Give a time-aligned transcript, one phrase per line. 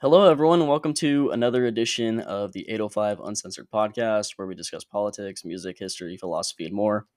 [0.00, 4.84] Hello, everyone, and welcome to another edition of the 805 Uncensored podcast, where we discuss
[4.84, 7.08] politics, music, history, philosophy, and more.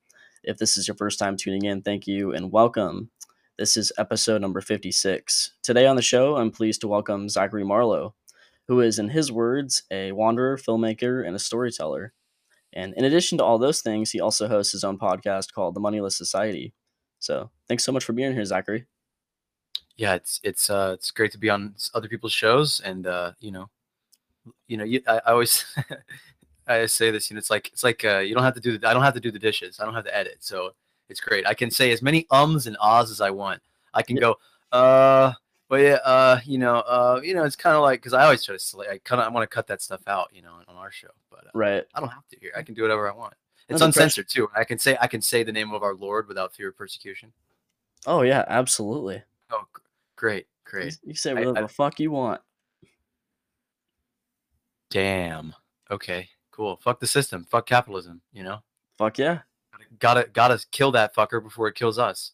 [0.44, 3.12] If this is your first time tuning in, thank you and welcome.
[3.60, 5.52] This is episode number 56.
[5.62, 8.16] Today on the show, I'm pleased to welcome Zachary Marlow,
[8.68, 12.14] who is, in his words, a wanderer, filmmaker, and a storyteller.
[12.74, 15.82] And in addition to all those things, he also hosts his own podcast called The
[15.82, 16.74] Moneyless Society.
[17.20, 18.88] So thanks so much for being here, Zachary
[19.98, 23.52] yeah, it's it's uh it's great to be on other people's shows, and uh, you
[23.52, 23.70] know,
[24.68, 25.66] you know, you, I, I always
[26.68, 28.78] I say this, you know, it's like it's like uh, you don't have to do
[28.78, 30.72] the I don't have to do the dishes, I don't have to edit, so
[31.10, 31.46] it's great.
[31.46, 33.62] I can say as many ums and ahs as I want.
[33.94, 34.38] I can go,
[34.72, 35.34] uh,
[35.70, 38.44] well, yeah, uh, you know, uh, you know, it's kind of like because I always
[38.44, 40.76] try to, I kind of, I want to cut that stuff out, you know, on
[40.76, 42.52] our show, but uh, right, I don't have to here.
[42.56, 43.34] I can do whatever I want.
[43.70, 44.50] It's uncensored too.
[44.56, 47.32] I can say, I can say the name of our Lord without fear of persecution.
[48.06, 49.24] Oh yeah, absolutely.
[49.52, 49.64] Oh,
[50.22, 50.98] great, great.
[51.04, 52.40] You, say whatever I, I, the fuck you want.
[54.92, 55.56] Damn.
[55.90, 56.30] Okay.
[56.52, 56.78] Cool.
[56.78, 57.48] Fuck the system.
[57.50, 58.22] Fuck capitalism.
[58.32, 58.60] You know.
[58.98, 59.40] Fuck yeah.
[59.98, 62.32] Gotta gotta kill that fucker before it kills us.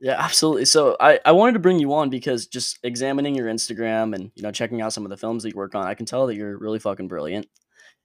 [0.00, 0.64] Yeah, absolutely.
[0.64, 4.42] So I, I wanted to bring you on because just examining your Instagram and you
[4.42, 6.36] know checking out some of the films that you work on, I can tell that
[6.36, 7.46] you're really fucking brilliant,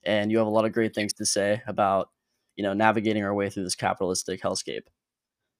[0.04, 2.10] and you have a lot of great things to say about
[2.56, 4.84] you know navigating our way through this capitalistic hellscape.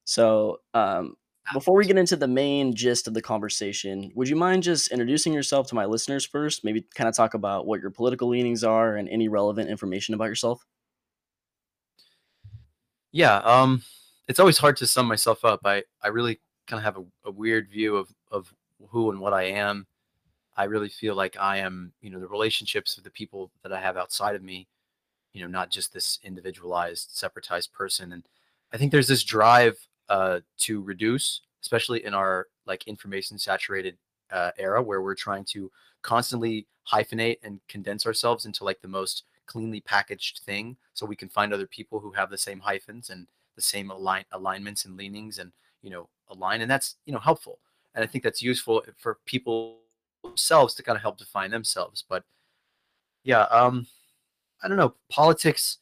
[0.05, 1.17] So um,
[1.53, 5.33] before we get into the main gist of the conversation, would you mind just introducing
[5.33, 6.65] yourself to my listeners first?
[6.65, 10.27] Maybe kind of talk about what your political leanings are and any relevant information about
[10.27, 10.65] yourself.
[13.11, 13.83] Yeah, um,
[14.29, 15.61] it's always hard to sum myself up.
[15.65, 18.55] I, I really kind of have a, a weird view of, of
[18.89, 19.87] who and what I am.
[20.57, 23.81] I really feel like I am, you know, the relationships of the people that I
[23.81, 24.69] have outside of me,
[25.33, 28.13] you know, not just this individualized, separatized person.
[28.13, 28.23] And
[28.73, 33.97] I think there's this drive uh, to reduce, especially in our like information saturated
[34.31, 35.71] uh, era where we're trying to
[36.03, 41.31] constantly hyphenate and condense ourselves into like the most cleanly packaged thing so we can
[41.31, 45.39] find other people who have the same hyphens and the same align alignments and leanings
[45.39, 45.51] and
[45.81, 47.59] you know align and that's you know helpful.
[47.95, 49.79] And i think that's useful for people
[50.23, 52.25] themselves to kind of help define themselves but
[53.25, 53.87] yeah um
[54.63, 55.79] i don't know politics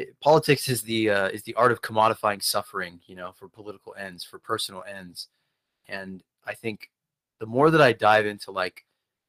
[0.00, 3.94] it, politics is the uh, is the art of commodifying suffering, you know, for political
[3.98, 5.28] ends, for personal ends.
[5.88, 6.90] And I think
[7.38, 8.84] the more that I dive into like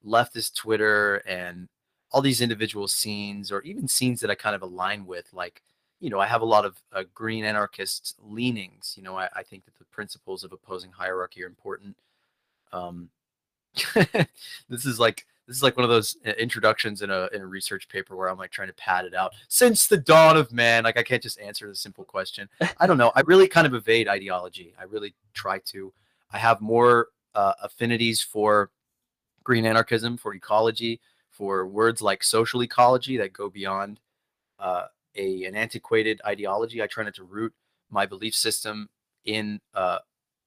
[0.06, 1.68] leftist Twitter and
[2.12, 5.62] all these individual scenes, or even scenes that I kind of align with, like
[6.00, 8.96] you know, I have a lot of uh, green anarchist leanings.
[8.98, 11.96] You know, I, I, think that the principles of opposing hierarchy are important.
[12.74, 13.10] Um,
[14.68, 17.46] this is like this is like one of those uh, introductions in a in a
[17.46, 19.34] research paper where I'm like trying to pad it out.
[19.50, 22.48] Since the dawn of man, like I can't just answer the simple question.
[22.80, 23.12] I don't know.
[23.16, 24.74] I really kind of evade ideology.
[24.80, 25.92] I really try to.
[26.32, 28.72] I have more uh, affinities for
[29.44, 34.00] green anarchism, for ecology, for words like social ecology that go beyond
[34.58, 34.86] uh,
[35.16, 36.82] a an antiquated ideology.
[36.82, 37.54] I try not to root
[37.90, 38.88] my belief system
[39.26, 39.98] in uh,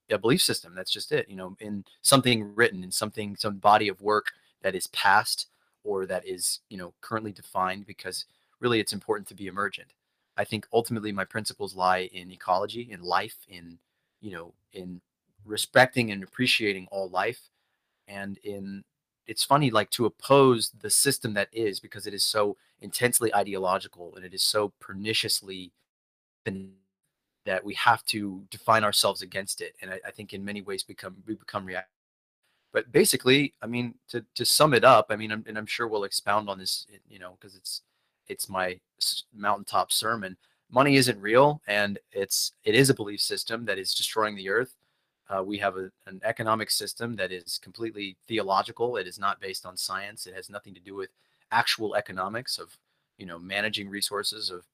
[0.09, 0.75] a belief system.
[0.75, 1.29] That's just it.
[1.29, 4.33] You know, in something written, in something, some body of work
[4.65, 5.47] that is past
[5.85, 8.25] or that is you know currently defined because
[8.61, 9.93] really it's important to be emergent.
[10.37, 13.79] I think ultimately my principles lie in ecology in life in
[14.21, 15.01] you know in
[15.45, 17.51] respecting and appreciating all life.
[18.09, 18.85] And in
[19.27, 24.15] it's funny like to oppose the system that is because it is so intensely ideological
[24.17, 25.73] and it is so perniciously
[27.47, 29.75] that we have to define ourselves against it.
[29.83, 31.89] And I, I think in many ways become we become react
[32.75, 35.87] but basically, I mean, to to sum it up, I mean, I'm, and I'm sure
[35.87, 37.83] we'll expound on this, you know, because it's
[38.27, 38.81] it's my
[39.33, 40.37] mountaintop sermon.
[40.71, 44.75] Money isn't real, and it's it is a belief system that is destroying the earth.
[45.31, 48.97] Uh, we have a, an economic system that is completely theological.
[48.97, 50.27] It is not based on science.
[50.27, 51.11] It has nothing to do with
[51.53, 52.77] actual economics of
[53.19, 54.65] you know managing resources, of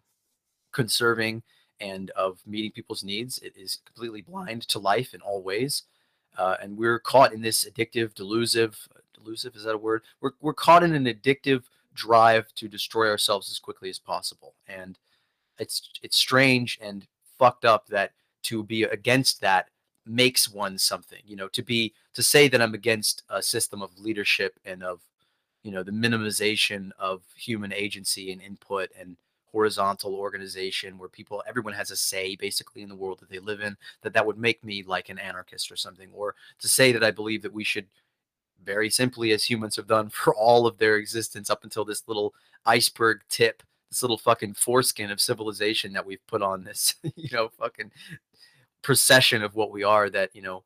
[0.72, 1.42] conserving,
[1.80, 3.36] and of meeting people's needs.
[3.40, 5.82] It is completely blind to life in all ways
[6.38, 10.02] uh, and we're caught in this addictive, delusive, delusive is that a word?
[10.20, 14.98] We're we're caught in an addictive drive to destroy ourselves as quickly as possible, and
[15.58, 17.06] it's it's strange and
[17.38, 18.12] fucked up that
[18.42, 19.68] to be against that
[20.06, 21.20] makes one something.
[21.24, 25.00] You know, to be to say that I'm against a system of leadership and of
[25.62, 29.16] you know the minimization of human agency and input and
[29.52, 33.60] horizontal organization where people everyone has a say basically in the world that they live
[33.60, 37.04] in that that would make me like an anarchist or something or to say that
[37.04, 37.86] i believe that we should
[38.64, 42.34] very simply as humans have done for all of their existence up until this little
[42.66, 47.48] iceberg tip this little fucking foreskin of civilization that we've put on this you know
[47.58, 47.90] fucking
[48.82, 50.62] procession of what we are that you know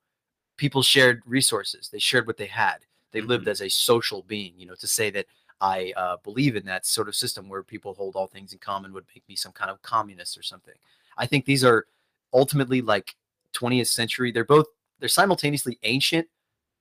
[0.56, 2.78] people shared resources they shared what they had
[3.14, 3.50] They lived mm-hmm.
[3.52, 4.52] as a social being.
[4.58, 5.26] You know, to say that
[5.64, 8.92] I uh, believe in that sort of system where people hold all things in common
[8.92, 10.74] would make me some kind of communist or something.
[11.16, 11.86] I think these are
[12.34, 13.14] ultimately like
[13.54, 14.30] 20th century.
[14.30, 14.66] They're both
[15.00, 16.28] they're simultaneously ancient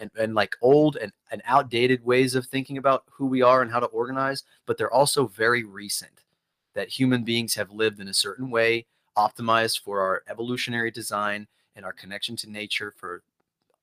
[0.01, 3.71] and, and like old and, and outdated ways of thinking about who we are and
[3.71, 6.25] how to organize, but they're also very recent.
[6.73, 8.85] That human beings have lived in a certain way,
[9.15, 11.47] optimized for our evolutionary design
[11.77, 13.23] and our connection to nature for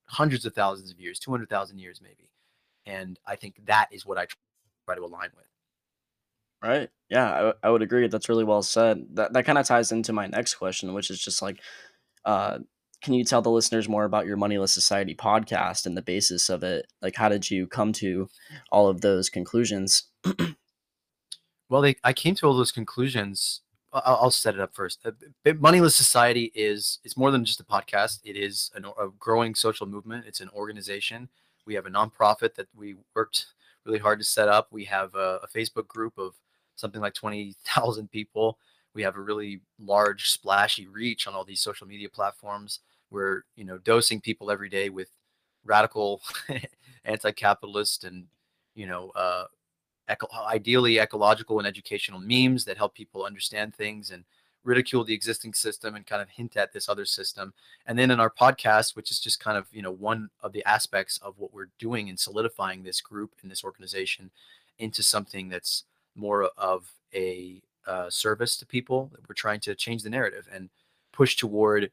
[0.05, 2.29] hundreds of thousands of years, 200,000 years maybe.
[2.85, 4.27] And I think that is what I
[4.87, 5.47] try to align with.
[6.63, 6.91] Right.
[7.09, 8.07] Yeah, I, I would agree.
[8.09, 9.05] That's really well said.
[9.15, 11.61] That that kind of ties into my next question, which is just like,
[12.25, 12.59] uh,
[13.03, 16.63] can you tell the listeners more about your Moneyless Society podcast and the basis of
[16.63, 16.87] it?
[17.01, 18.29] Like, how did you come to
[18.71, 20.05] all of those conclusions?
[21.71, 23.63] well, they, I came to all those conclusions.
[23.93, 25.01] I'll, I'll set it up first.
[25.05, 25.13] Uh,
[25.59, 28.21] Moneyless Society is it's more than just a podcast.
[28.23, 30.27] It is an, a growing social movement.
[30.27, 31.31] It's an organization.
[31.67, 33.47] We have a nonprofit that we worked
[33.85, 34.69] really hard to set up.
[34.71, 36.35] We have a, a Facebook group of
[36.77, 38.59] something like twenty thousand people.
[38.95, 42.81] We have a really large, splashy reach on all these social media platforms.
[43.11, 45.09] We're you know dosing people every day with
[45.65, 46.23] radical
[47.05, 48.27] anti-capitalist and
[48.75, 49.45] you know uh,
[50.09, 54.25] eco- ideally ecological and educational memes that help people understand things and
[54.65, 57.53] ridicule the existing system and kind of hint at this other system.
[57.87, 60.65] And then in our podcast, which is just kind of, you know, one of the
[60.65, 64.31] aspects of what we're doing in solidifying this group and this organization
[64.79, 65.85] into something that's
[66.15, 69.11] more of a uh, service to people.
[69.29, 70.69] We're trying to change the narrative and
[71.13, 71.91] push toward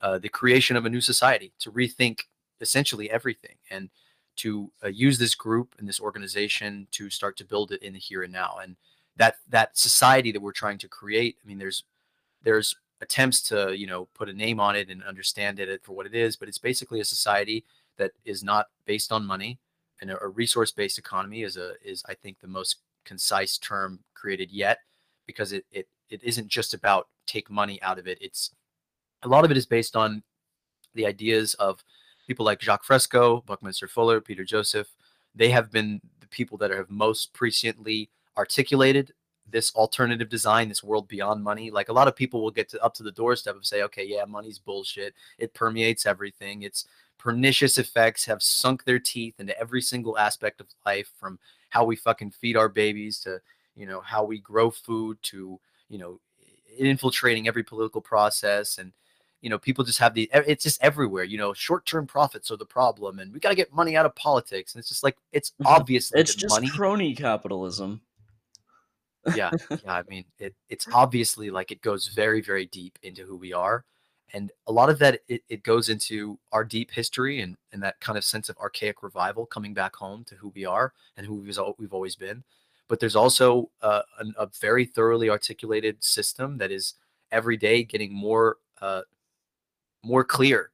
[0.00, 2.20] uh, the creation of a new society to rethink
[2.60, 3.88] essentially everything and
[4.36, 7.98] to uh, use this group and this organization to start to build it in the
[7.98, 8.76] here and now and
[9.16, 11.84] that that society that we're trying to create i mean there's
[12.42, 16.06] there's attempts to you know put a name on it and understand it for what
[16.06, 17.64] it is but it's basically a society
[17.96, 19.58] that is not based on money
[20.00, 24.50] and a, resource based economy is a is i think the most concise term created
[24.50, 24.78] yet
[25.26, 28.50] because it it, it isn't just about take money out of it it's
[29.22, 30.22] a lot of it is based on
[30.94, 31.84] the ideas of
[32.26, 34.88] people like Jacques Fresco, Buckminster Fuller, Peter Joseph.
[35.34, 39.12] They have been the people that have most presciently articulated
[39.48, 41.70] this alternative design, this world beyond money.
[41.70, 44.04] Like a lot of people will get to, up to the doorstep and say, okay,
[44.04, 45.14] yeah, money's bullshit.
[45.38, 46.62] It permeates everything.
[46.62, 46.86] Its
[47.18, 51.38] pernicious effects have sunk their teeth into every single aspect of life from
[51.68, 53.40] how we fucking feed our babies to,
[53.74, 56.20] you know, how we grow food to, you know,
[56.78, 58.92] infiltrating every political process and
[59.40, 62.66] you know people just have the it's just everywhere you know short-term profits are the
[62.66, 65.52] problem and we got to get money out of politics and it's just like it's
[65.64, 66.68] obviously it's just money.
[66.68, 68.00] crony capitalism
[69.34, 73.36] yeah yeah i mean it, it's obviously like it goes very very deep into who
[73.36, 73.84] we are
[74.32, 77.98] and a lot of that it, it goes into our deep history and, and that
[78.00, 81.34] kind of sense of archaic revival coming back home to who we are and who
[81.34, 82.42] we've, we've always been
[82.88, 86.94] but there's also uh, a, a, very thoroughly articulated system that is
[87.32, 89.02] every day getting more uh,
[90.02, 90.70] more clear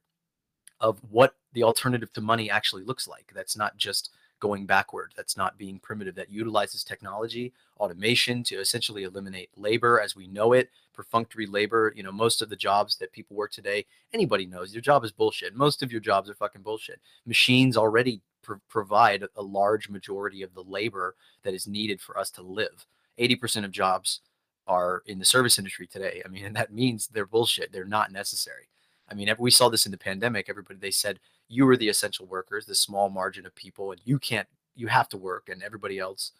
[0.79, 3.31] of what the alternative to money actually looks like.
[3.33, 4.11] That's not just
[4.43, 5.13] going backward.
[5.15, 6.15] That's not being primitive.
[6.15, 11.93] That utilizes technology, automation to essentially eliminate labor as we know it, perfunctory labor.
[11.95, 15.13] You know, most of the jobs that people work today, anybody knows your job is
[15.13, 15.55] bullshit.
[15.55, 16.99] Most of your jobs are fucking bullshit.
[17.25, 22.29] Machines already pr- provide a large majority of the labor that is needed for us
[22.31, 22.85] to live.
[23.17, 24.19] 80% of jobs
[24.67, 26.21] are in the service industry today.
[26.25, 27.71] I mean, and that means they're bullshit.
[27.71, 28.67] They're not necessary.
[29.13, 30.49] I mean, we saw this in the pandemic.
[30.49, 34.17] Everybody they said you are the essential workers, the small margin of people, and you
[34.17, 36.31] can't, you have to work, and everybody else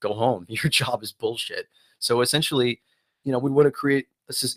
[0.00, 0.44] go home.
[0.48, 1.68] Your job is bullshit.
[1.98, 2.82] So essentially,
[3.24, 4.08] you know, we want to create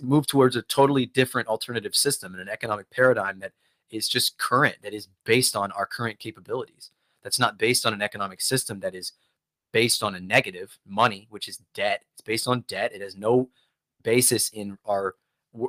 [0.01, 3.53] move towards a totally different alternative system and an economic paradigm that
[3.89, 6.91] is just current, that is based on our current capabilities.
[7.24, 9.13] That's not based on an economic system that is
[9.72, 12.03] based on a negative money, which is debt.
[12.13, 12.91] It's based on debt.
[12.93, 13.50] It has no
[14.03, 15.15] basis in our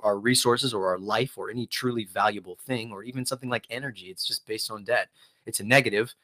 [0.03, 4.07] our resources or our life or any truly valuable thing or even something like energy
[4.07, 5.09] it's just based on debt.
[5.47, 6.15] It's a negative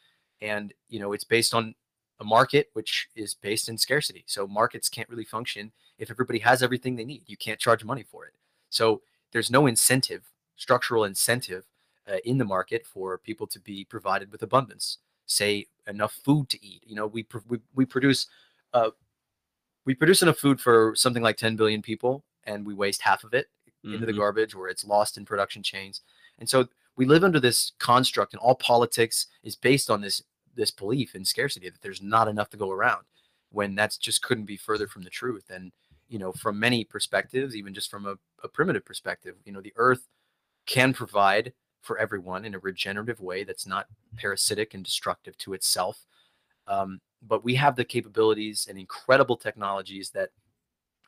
[0.41, 1.75] and you know it's based on
[2.21, 6.63] a market which is based in scarcity so markets can't really function if everybody has
[6.63, 7.23] everything they need.
[7.27, 8.35] You can't charge money for it.
[8.69, 9.01] So
[9.33, 10.25] there's no incentive
[10.57, 11.65] structural incentive
[12.11, 16.65] uh, in the market for people to be provided with abundance say enough food to
[16.65, 16.83] eat.
[16.87, 18.27] You know we we, we produce
[18.73, 18.91] uh,
[19.85, 23.35] we produce enough food for something like 10 billion people and we waste half of
[23.35, 23.47] it
[23.85, 23.95] mm-hmm.
[23.95, 24.21] into the mm-hmm.
[24.21, 26.01] garbage or it's lost in production chains.
[26.39, 30.23] And so we live under this construct and all politics is based on this
[30.55, 33.05] this belief in scarcity that there's not enough to go around
[33.51, 35.51] when that's just couldn't be further from the truth.
[35.51, 35.71] And
[36.09, 39.73] you know, from many perspectives, even just from a, a primitive perspective, you know, the
[39.77, 40.07] earth
[40.67, 43.87] can provide for everyone in a regenerative way that's not
[44.17, 46.07] parasitic and destructive to itself.
[46.67, 50.31] Um, but we have the capabilities and incredible technologies that,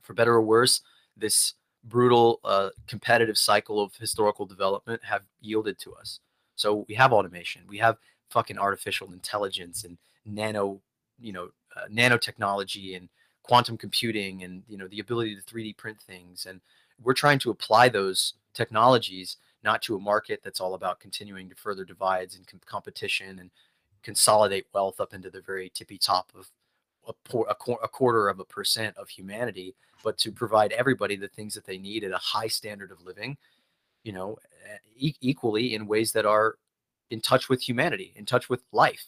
[0.03, 0.81] for better or worse,
[1.19, 6.21] this brutal uh, competitive cycle of historical development have yielded to us.
[6.57, 7.99] So we have automation, we have
[8.31, 9.97] fucking artificial intelligence and
[10.27, 10.81] nano,
[11.21, 13.09] you know, uh, nanotechnology and
[13.49, 16.61] quantum computing and you know the ability to 3D print things and
[17.03, 21.55] we're trying to apply those technologies not to a market that's all about continuing to
[21.55, 23.51] further divides and com- competition and
[24.03, 26.51] consolidate wealth up into the very tippy top of
[27.09, 29.75] a, por- a, qu- a, quarter of a percent of humanity,
[30.05, 33.37] but to provide everybody the things that they need at a high standard of living,
[34.05, 34.37] you know,
[34.97, 36.57] e- equally in ways that are
[37.11, 39.07] in touch with humanity, in touch with life.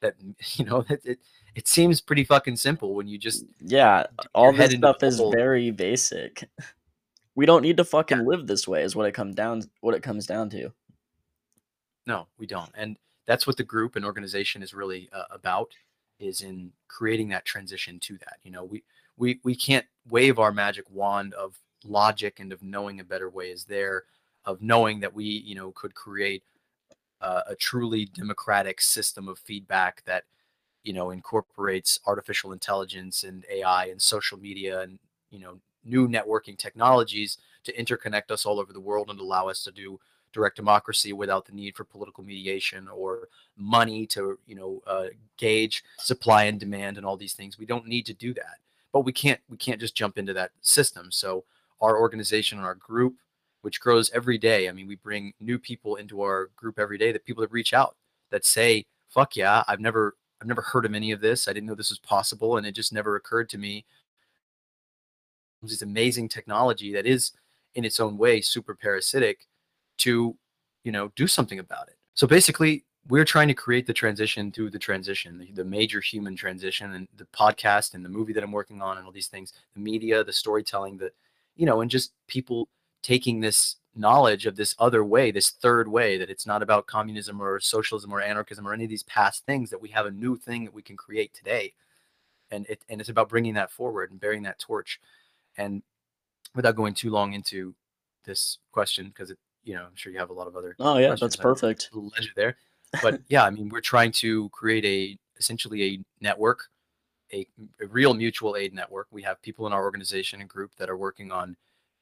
[0.00, 0.14] That
[0.54, 1.18] you know, it, it,
[1.54, 6.48] it seems pretty fucking simple when you just yeah, all this stuff is very basic.
[7.36, 8.24] We don't need to fucking yeah.
[8.24, 10.70] live this way, is what it comes down what it comes down to.
[12.06, 12.96] No, we don't, and
[13.26, 15.72] that's what the group and organization is really uh, about,
[16.18, 18.36] is in creating that transition to that.
[18.42, 18.82] You know, we
[19.16, 23.50] we we can't wave our magic wand of logic and of knowing a better way
[23.50, 24.04] is there,
[24.44, 26.42] of knowing that we you know could create
[27.20, 30.24] uh, a truly democratic system of feedback that
[30.82, 34.98] you know incorporates artificial intelligence and AI and social media and
[35.30, 39.62] you know new networking technologies to interconnect us all over the world and allow us
[39.64, 39.98] to do
[40.34, 45.06] direct democracy without the need for political mediation or money to you know uh,
[45.38, 47.58] gauge supply and demand and all these things.
[47.58, 48.58] We don't need to do that
[48.92, 51.10] but we can't we can't just jump into that system.
[51.10, 51.44] So
[51.80, 53.16] our organization and our group
[53.62, 57.10] which grows every day i mean we bring new people into our group every day
[57.12, 57.96] that people that reach out
[58.30, 60.14] that say fuck yeah i've never
[60.44, 61.48] i've never heard of any of this.
[61.48, 63.86] I didn't know this was possible and it just never occurred to me.
[65.62, 67.32] This amazing technology that is
[67.74, 69.46] in its own way super parasitic
[69.98, 70.36] to
[70.84, 71.96] you know do something about it.
[72.14, 76.34] So basically we're trying to create the transition through the transition the, the, major human
[76.34, 79.52] transition and the podcast and the movie that i'm working on and all these things
[79.74, 81.12] the media the storytelling the
[81.54, 82.66] you know and just people
[83.02, 87.40] taking this knowledge of this other way this third way that it's not about communism
[87.40, 90.36] or socialism or anarchism or any of these past things that we have a new
[90.36, 91.72] thing that we can create today.
[92.50, 95.00] And it and it's about bringing that forward and bearing that torch.
[95.56, 95.82] And
[96.54, 97.74] without going too long into
[98.24, 100.76] this question, because it, you know, I'm sure you have a lot of other.
[100.78, 101.90] Oh yeah, that's perfect.
[101.92, 102.56] Ledger there,
[103.02, 106.68] but yeah, I mean, we're trying to create a essentially a network,
[107.32, 107.46] a,
[107.80, 109.08] a real mutual aid network.
[109.10, 111.56] We have people in our organization and group that are working on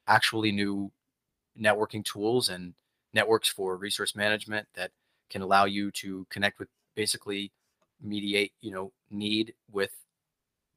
[0.07, 0.91] actually new
[1.59, 2.75] networking tools and
[3.13, 4.91] networks for resource management that
[5.31, 7.53] can allow you to connect with basically
[8.03, 9.93] mediate you know need with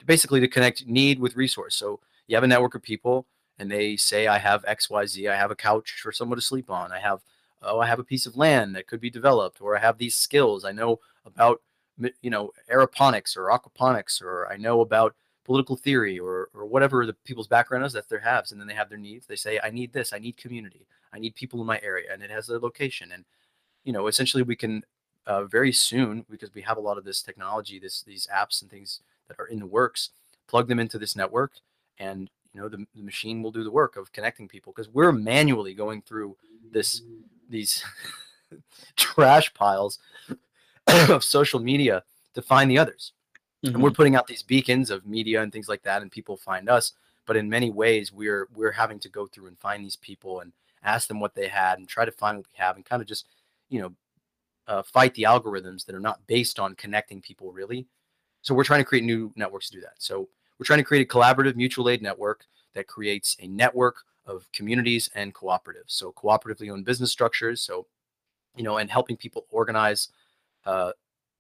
[0.05, 3.25] basically to connect need with resource so you have a network of people
[3.59, 6.91] and they say i have xyz i have a couch for someone to sleep on
[6.91, 7.21] i have
[7.61, 10.15] oh i have a piece of land that could be developed or i have these
[10.15, 11.61] skills i know about
[12.21, 17.13] you know aeroponics or aquaponics or i know about political theory or or whatever the
[17.13, 19.69] people's background is that they have and then they have their needs they say i
[19.69, 22.59] need this i need community i need people in my area and it has a
[22.59, 23.23] location and
[23.83, 24.83] you know essentially we can
[25.27, 28.69] uh, very soon because we have a lot of this technology this these apps and
[28.69, 30.09] things that are in the works
[30.47, 31.53] plug them into this network
[31.99, 35.11] and you know the, the machine will do the work of connecting people because we're
[35.11, 36.35] manually going through
[36.71, 37.01] this
[37.49, 37.83] these
[38.95, 39.99] trash piles
[40.87, 42.01] of social media
[42.33, 43.11] to find the others
[43.63, 43.75] mm-hmm.
[43.75, 43.95] and we're mm-hmm.
[43.95, 46.93] putting out these beacons of media and things like that and people find us
[47.25, 50.53] but in many ways we're we're having to go through and find these people and
[50.81, 53.07] ask them what they had and try to find what we have and kind of
[53.07, 53.27] just
[53.69, 53.91] you know
[54.67, 57.85] uh, fight the algorithms that are not based on connecting people really
[58.41, 61.09] so we're trying to create new networks to do that so we're trying to create
[61.09, 65.89] a collaborative mutual aid network that creates a network of communities and cooperatives.
[65.91, 67.61] So cooperatively owned business structures.
[67.61, 67.87] So,
[68.55, 70.09] you know, and helping people organize
[70.65, 70.91] uh,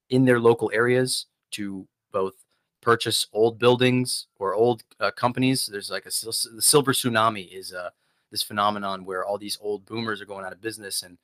[0.09, 2.33] in their local areas to both
[2.81, 5.65] purchase old buildings or old uh, companies.
[5.65, 7.89] There's like a the silver tsunami is uh,
[8.31, 11.17] this phenomenon where all these old boomers are going out of business, and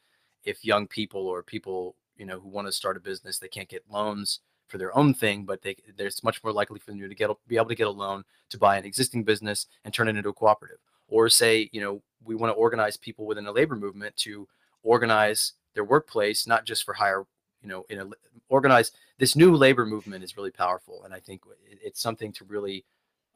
[0.43, 3.69] if young people or people you know who want to start a business, they can't
[3.69, 4.39] get loans
[4.71, 7.57] for their own thing, but they, there's much more likely for them to get be
[7.57, 10.33] able to get a loan to buy an existing business and turn it into a
[10.33, 10.79] cooperative.
[11.07, 14.47] Or say, you know, we want to organize people within a labor movement to
[14.81, 17.25] organize their workplace, not just for hire,
[17.61, 18.09] you know, in a
[18.49, 22.85] organize this new labor movement is really powerful, and I think it's something to really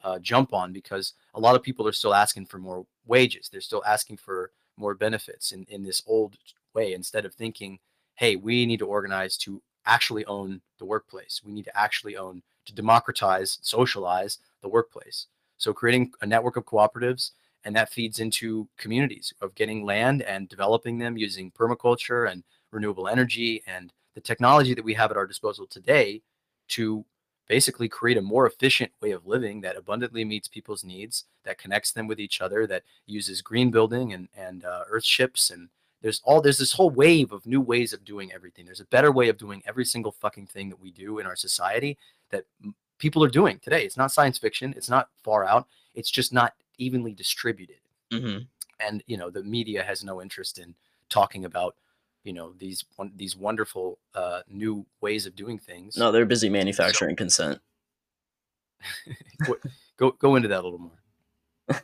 [0.04, 3.50] uh, jump on because a lot of people are still asking for more wages.
[3.50, 6.38] They're still asking for more benefits in, in this old
[6.74, 7.80] way instead of thinking,
[8.16, 11.42] hey, we need to organize to actually own the workplace.
[11.46, 15.28] We need to actually own to democratize, socialize the workplace.
[15.58, 17.32] So creating a network of cooperatives
[17.64, 23.08] and that feeds into communities of getting land and developing them using permaculture and renewable
[23.08, 26.22] energy and the technology that we have at our disposal today
[26.68, 27.06] to
[27.48, 31.92] basically create a more efficient way of living that abundantly meets people's needs that connects
[31.92, 35.70] them with each other that uses green building and and uh, earth ships and
[36.02, 39.12] there's all there's this whole wave of new ways of doing everything there's a better
[39.12, 41.98] way of doing every single fucking thing that we do in our society
[42.30, 42.46] that
[42.98, 46.54] people are doing today it's not science fiction it's not far out it's just not
[46.78, 47.80] evenly distributed
[48.12, 48.44] mm-hmm.
[48.80, 50.76] and you know the media has no interest in
[51.10, 51.76] talking about
[52.26, 52.84] you know these
[53.16, 55.96] these wonderful uh, new ways of doing things.
[55.96, 57.60] No, they're busy manufacturing so, consent.
[59.98, 61.82] go go into that a little more.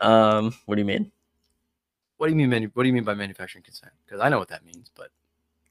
[0.00, 1.12] um, what do you mean?
[2.20, 2.50] What do you mean?
[2.50, 3.92] Manu- what do you mean by manufacturing consent?
[4.04, 5.08] Because I know what that means, but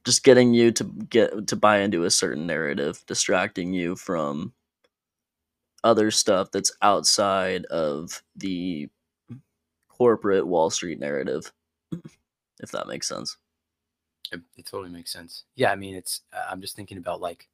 [0.04, 4.52] just getting you to get to buy into a certain narrative, distracting you from
[5.84, 8.90] other stuff that's outside of the
[9.90, 11.54] corporate Wall Street narrative
[12.60, 13.38] if that makes sense.
[14.32, 15.44] It, it totally makes sense.
[15.56, 17.48] Yeah, I mean, it's I'm just thinking about like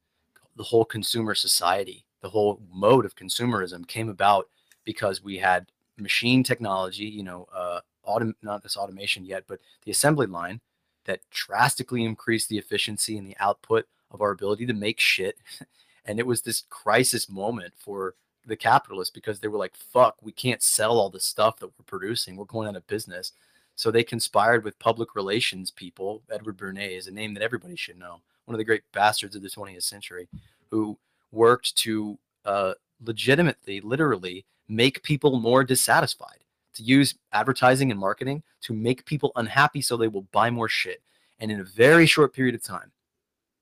[0.56, 4.48] the whole consumer society, the whole mode of consumerism came about
[4.84, 9.90] because we had machine technology, you know, uh, autom- not this automation yet, but the
[9.90, 10.60] assembly line
[11.04, 15.36] that drastically increased the efficiency and the output of our ability to make shit.
[16.04, 18.14] and it was this crisis moment for
[18.46, 21.84] the capitalists because they were like, fuck, we can't sell all the stuff that we're
[21.86, 22.36] producing.
[22.36, 23.32] We're going out of business.
[23.74, 26.22] So they conspired with public relations people.
[26.30, 29.42] Edward Bernays, is a name that everybody should know, one of the great bastards of
[29.42, 30.28] the 20th century,
[30.70, 30.96] who
[31.32, 36.44] worked to uh, legitimately, literally make people more dissatisfied,
[36.76, 41.02] to use advertising and marketing to make people unhappy so they will buy more shit.
[41.38, 42.92] And in a very short period of time,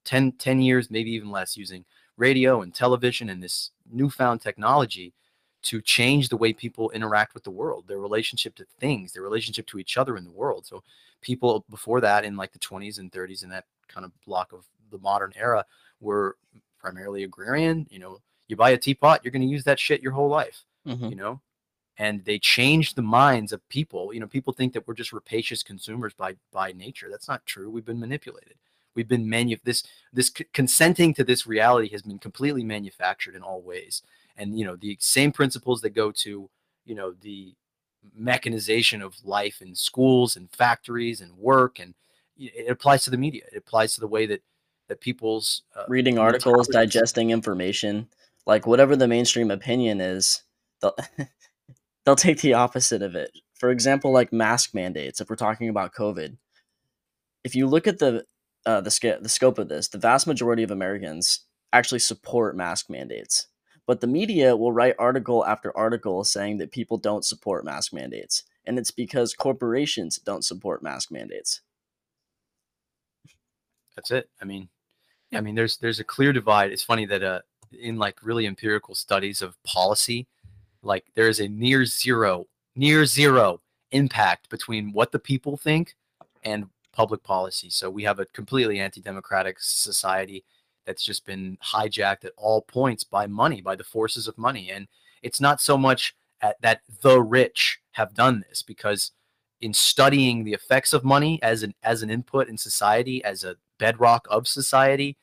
[0.05, 1.83] 10, 10 years, maybe even less, using
[2.17, 5.13] radio and television and this newfound technology,
[5.63, 9.65] to change the way people interact with the world, their relationship to things, their relationship
[9.65, 10.63] to each other in the world.
[10.65, 10.83] So
[11.21, 14.63] people before that in like the 20s and 30s in that kind of block of
[14.91, 15.65] the modern era
[15.99, 16.37] were
[16.79, 20.11] primarily agrarian, you know, you buy a teapot, you're going to use that shit your
[20.11, 21.07] whole life, mm-hmm.
[21.07, 21.41] you know?
[21.97, 24.13] And they changed the minds of people.
[24.13, 27.07] You know, people think that we're just rapacious consumers by by nature.
[27.09, 27.69] That's not true.
[27.69, 28.57] We've been manipulated.
[28.95, 33.61] We've been manu this this consenting to this reality has been completely manufactured in all
[33.61, 34.01] ways
[34.37, 36.49] and you know the same principles that go to
[36.85, 37.53] you know the
[38.15, 41.93] mechanization of life in schools and factories and work and
[42.37, 44.41] it applies to the media it applies to the way that
[44.87, 48.07] that people's uh, reading articles digesting information
[48.45, 50.43] like whatever the mainstream opinion is
[50.81, 50.95] they'll
[52.05, 55.93] they'll take the opposite of it for example like mask mandates if we're talking about
[55.93, 56.37] covid
[57.43, 58.25] if you look at the
[58.65, 61.41] uh, the, sc- the scope of this the vast majority of americans
[61.73, 63.47] actually support mask mandates
[63.87, 68.43] but the media will write article after article saying that people don't support mask mandates.
[68.65, 71.61] And it's because corporations don't support mask mandates.
[73.95, 74.29] That's it.
[74.41, 74.69] I mean,
[75.33, 76.71] I mean, there's there's a clear divide.
[76.71, 77.41] It's funny that uh,
[77.71, 80.27] in like really empirical studies of policy,
[80.85, 82.45] like there is a near zero,
[82.75, 85.95] near zero impact between what the people think
[86.43, 87.69] and public policy.
[87.69, 90.45] So we have a completely anti-democratic society
[90.85, 94.69] that's just been hijacked at all points by money, by the forces of money.
[94.69, 94.87] And
[95.21, 99.11] it's not so much at, that the rich have done this because
[99.61, 103.55] in studying the effects of money as an as an input in society, as a
[103.79, 105.17] bedrock of society,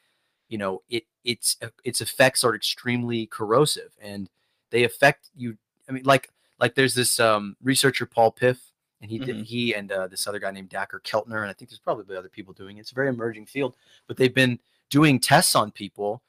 [0.48, 4.28] you know, it its its effects are extremely corrosive and
[4.72, 5.56] they affect you.
[5.88, 9.26] I mean, like like there's this um, researcher Paul Piff, and he mm-hmm.
[9.26, 12.16] did, he and uh, this other guy named Dacher Keltner, and I think there's probably
[12.16, 12.80] other people doing it.
[12.80, 13.76] It's a very emerging field,
[14.08, 14.58] but they've been
[14.90, 16.22] doing tests on people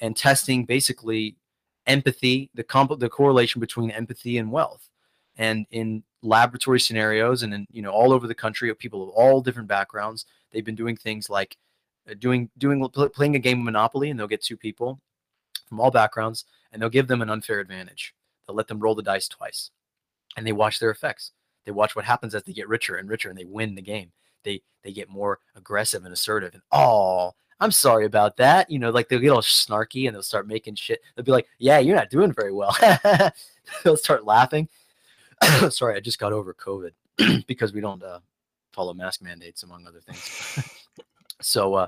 [0.00, 1.36] and testing basically
[1.86, 4.88] empathy, the comp- the correlation between empathy and wealth.
[5.36, 9.08] And in laboratory scenarios and in you know all over the country of people of
[9.10, 11.56] all different backgrounds, they've been doing things like
[12.08, 15.00] uh, doing doing playing a game of Monopoly, and they'll get two people
[15.68, 18.14] from all backgrounds, and they'll give them an unfair advantage.
[18.46, 19.70] They'll let them roll the dice twice,
[20.36, 21.32] and they watch their effects.
[21.64, 24.12] They watch what happens as they get richer and richer, and they win the game.
[24.44, 28.70] They they get more aggressive and assertive, and oh, I'm sorry about that.
[28.70, 31.00] You know, like they'll get all snarky and they'll start making shit.
[31.14, 32.76] They'll be like, yeah, you're not doing very well.
[33.84, 34.68] they'll start laughing.
[35.70, 36.92] sorry, I just got over COVID
[37.46, 38.20] because we don't uh,
[38.72, 40.78] follow mask mandates, among other things.
[41.40, 41.86] so, uh,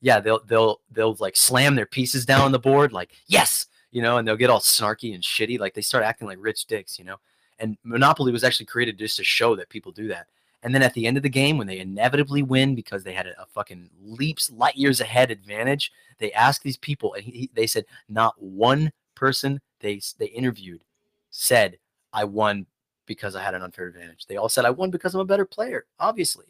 [0.00, 4.02] yeah, they'll they'll they'll like slam their pieces down on the board, like yes, you
[4.02, 6.98] know, and they'll get all snarky and shitty, like they start acting like rich dicks,
[6.98, 7.16] you know.
[7.58, 10.28] And Monopoly was actually created just to show that people do that.
[10.62, 13.26] And then at the end of the game, when they inevitably win because they had
[13.26, 17.66] a, a fucking leaps light years ahead advantage, they asked these people, and he, they
[17.66, 20.82] said not one person they they interviewed
[21.30, 21.78] said
[22.12, 22.66] I won
[23.06, 24.26] because I had an unfair advantage.
[24.26, 26.46] They all said I won because I'm a better player, obviously.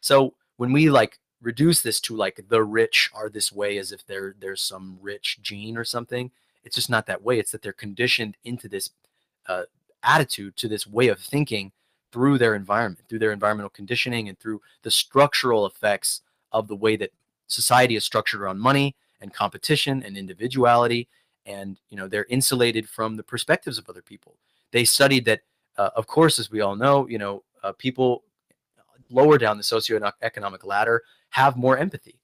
[0.00, 4.06] So when we like reduce this to like the rich are this way as if
[4.06, 6.30] there there's some rich gene or something,
[6.64, 7.38] it's just not that way.
[7.38, 8.90] It's that they're conditioned into this
[9.46, 9.64] uh,
[10.02, 11.72] attitude, to this way of thinking
[12.12, 16.96] through their environment, through their environmental conditioning, and through the structural effects of the way
[16.96, 17.10] that
[17.46, 21.08] society is structured around money and competition and individuality.
[21.46, 24.36] And you know they're insulated from the perspectives of other people.
[24.72, 25.42] They studied that,
[25.76, 28.24] uh, of course, as we all know, you know, uh, people
[29.10, 32.20] lower down the socioeconomic ladder have more empathy.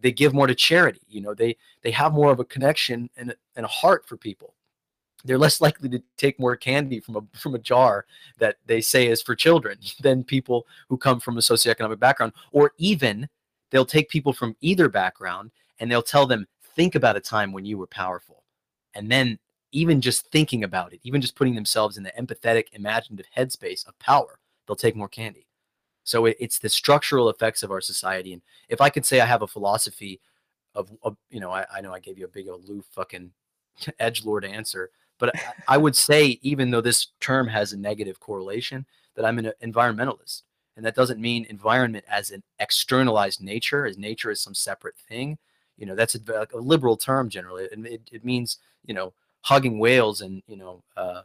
[0.00, 3.34] They give more to charity you know they they have more of a connection and,
[3.56, 4.54] and a heart for people.
[5.24, 8.06] They're less likely to take more candy from a from a jar
[8.38, 12.32] that they say is for children than people who come from a socioeconomic background.
[12.52, 13.28] Or even
[13.70, 15.50] they'll take people from either background
[15.80, 18.44] and they'll tell them think about a time when you were powerful.
[18.94, 19.38] And then
[19.72, 23.98] even just thinking about it even just putting themselves in the empathetic imaginative headspace of
[23.98, 25.46] power they'll take more candy
[26.04, 28.32] so it, it's the structural effects of our society.
[28.32, 30.20] And if I could say I have a philosophy
[30.74, 33.30] of, of you know, I, I, know I gave you a big aloof fucking
[33.98, 38.20] edge lord answer, but I, I would say even though this term has a negative
[38.20, 40.42] correlation, that I'm an environmentalist.
[40.76, 45.38] And that doesn't mean environment as an externalized nature, as nature is some separate thing.
[45.76, 47.64] You know, that's a, a liberal term generally.
[47.64, 49.12] It, it, it means, you know,
[49.42, 51.22] hugging whales and, you know, uh,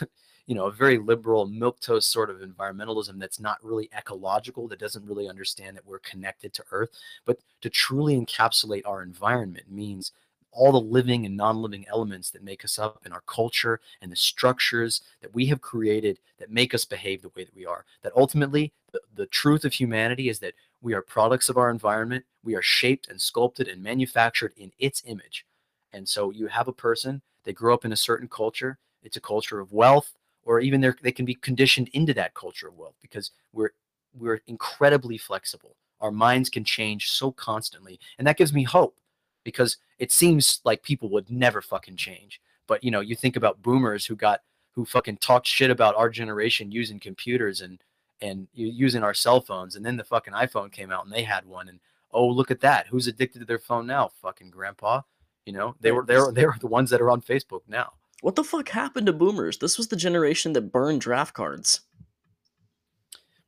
[0.50, 4.80] you know a very liberal milk toast sort of environmentalism that's not really ecological that
[4.80, 6.90] doesn't really understand that we're connected to earth.
[7.24, 10.10] But to truly encapsulate our environment means
[10.50, 14.16] all the living and non-living elements that make us up in our culture and the
[14.16, 17.84] structures that we have created that make us behave the way that we are.
[18.02, 22.24] That ultimately the, the truth of humanity is that we are products of our environment.
[22.42, 25.46] We are shaped and sculpted and manufactured in its image.
[25.92, 28.78] And so you have a person they grow up in a certain culture.
[29.04, 30.12] It's a culture of wealth
[30.44, 33.70] or even they can be conditioned into that culture of wealth because we're
[34.14, 35.76] we're incredibly flexible.
[36.00, 38.96] Our minds can change so constantly, and that gives me hope
[39.44, 42.40] because it seems like people would never fucking change.
[42.66, 44.40] But you know, you think about boomers who got
[44.72, 47.82] who fucking talked shit about our generation using computers and
[48.22, 51.46] and using our cell phones, and then the fucking iPhone came out and they had
[51.46, 51.80] one, and
[52.12, 54.10] oh look at that, who's addicted to their phone now?
[54.20, 55.02] Fucking grandpa.
[55.46, 57.92] You know, they were they were they were the ones that are on Facebook now.
[58.20, 59.58] What the fuck happened to boomers?
[59.58, 61.80] This was the generation that burned draft cards.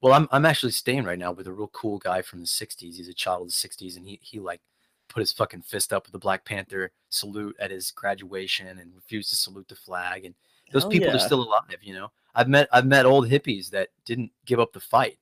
[0.00, 2.96] Well, I'm I'm actually staying right now with a real cool guy from the '60s.
[2.96, 4.60] He's a child of the '60s, and he he like
[5.08, 9.30] put his fucking fist up with the Black Panther salute at his graduation and refused
[9.30, 10.24] to salute the flag.
[10.24, 10.34] And
[10.72, 11.16] those Hell people yeah.
[11.16, 11.78] are still alive.
[11.82, 15.18] You know, I've met I've met old hippies that didn't give up the fight,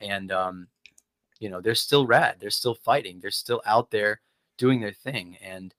[0.00, 0.68] and um,
[1.42, 2.36] you know, they're still rad.
[2.38, 3.18] They're still fighting.
[3.20, 4.20] They're still out there
[4.58, 5.36] doing their thing.
[5.42, 5.74] And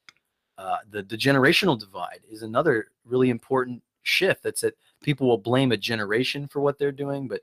[0.58, 4.44] uh, the the generational divide is another really important shift.
[4.44, 7.42] That's that people will blame a generation for what they're doing, but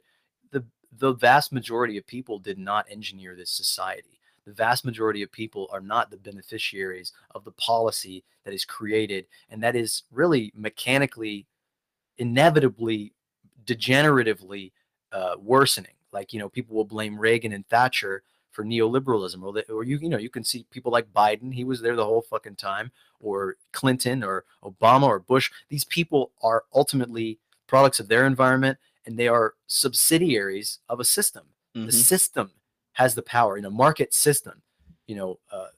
[0.52, 0.64] the
[0.98, 4.20] the vast majority of people did not engineer this society.
[4.46, 9.26] The vast majority of people are not the beneficiaries of the policy that is created,
[9.50, 11.46] and that is really mechanically,
[12.18, 13.12] inevitably,
[13.64, 14.72] degeneratively
[15.12, 15.94] uh, worsening.
[16.12, 20.08] Like you know, people will blame Reagan and Thatcher for neoliberalism or, or you you
[20.08, 23.56] know you can see people like Biden he was there the whole fucking time or
[23.72, 25.50] Clinton or Obama or Bush.
[25.68, 31.44] These people are ultimately products of their environment and they are subsidiaries of a system.
[31.76, 31.86] Mm-hmm.
[31.86, 32.50] the system
[32.94, 34.62] has the power in a market system
[35.06, 35.68] you know uh,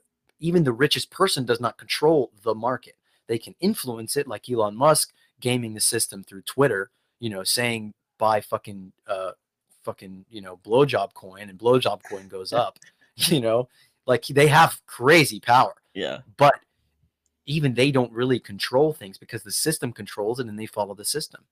[0.41, 2.97] even the richest person does not control the market.
[3.29, 7.95] They can influence it like Elon Musk gaming the system through Twitter you know saying
[8.19, 9.33] buy fucking uh,
[9.85, 12.79] fucking you know blowjob coin and blowjob coin goes up
[13.17, 13.69] you know
[14.07, 16.19] like they have crazy power yeah.
[16.37, 16.55] but
[17.47, 21.05] even they don't really control things because the system controls it and they follow the
[21.05, 21.43] system.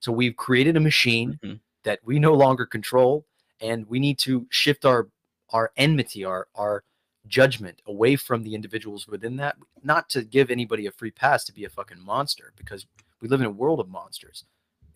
[0.00, 1.56] So we've created a machine mm-hmm.
[1.84, 3.24] that we no longer control
[3.60, 5.08] and we need to shift our
[5.50, 6.82] our enmity our our
[7.26, 11.52] judgment away from the individuals within that not to give anybody a free pass to
[11.52, 12.86] be a fucking monster because
[13.20, 14.44] we live in a world of monsters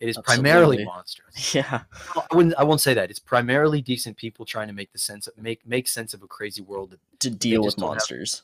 [0.01, 0.49] it is Absolutely.
[0.49, 1.53] primarily monsters.
[1.53, 1.81] Yeah.
[2.15, 3.11] I wouldn't I won't say that.
[3.11, 6.27] It's primarily decent people trying to make the sense of make make sense of a
[6.27, 8.41] crazy world to deal with monsters.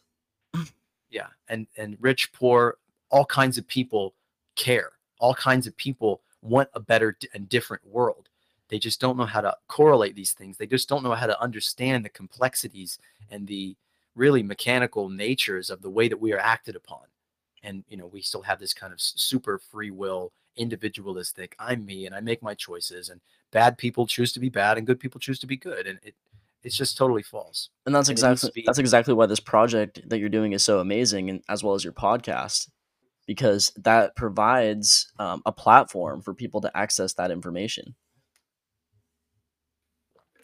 [0.54, 0.72] Have.
[1.10, 1.28] Yeah.
[1.48, 2.78] And and rich, poor,
[3.10, 4.14] all kinds of people
[4.56, 4.92] care.
[5.20, 8.30] All kinds of people want a better and different world.
[8.68, 10.58] They just don't know how to correlate these things.
[10.58, 13.00] They just don't know how to understand the complexities
[13.32, 13.76] and the
[14.16, 17.06] really mechanical natures of the way that we are acted upon.
[17.64, 21.56] And you know, we still have this kind of super free will individualistic.
[21.60, 24.88] I'm me and I make my choices and bad people choose to be bad and
[24.88, 26.16] good people choose to be good and it
[26.64, 27.70] it's just totally false.
[27.86, 31.30] And that's exactly be, that's exactly why this project that you're doing is so amazing
[31.30, 32.70] and as well as your podcast.
[33.28, 37.94] because that provides um, a platform for people to access that information.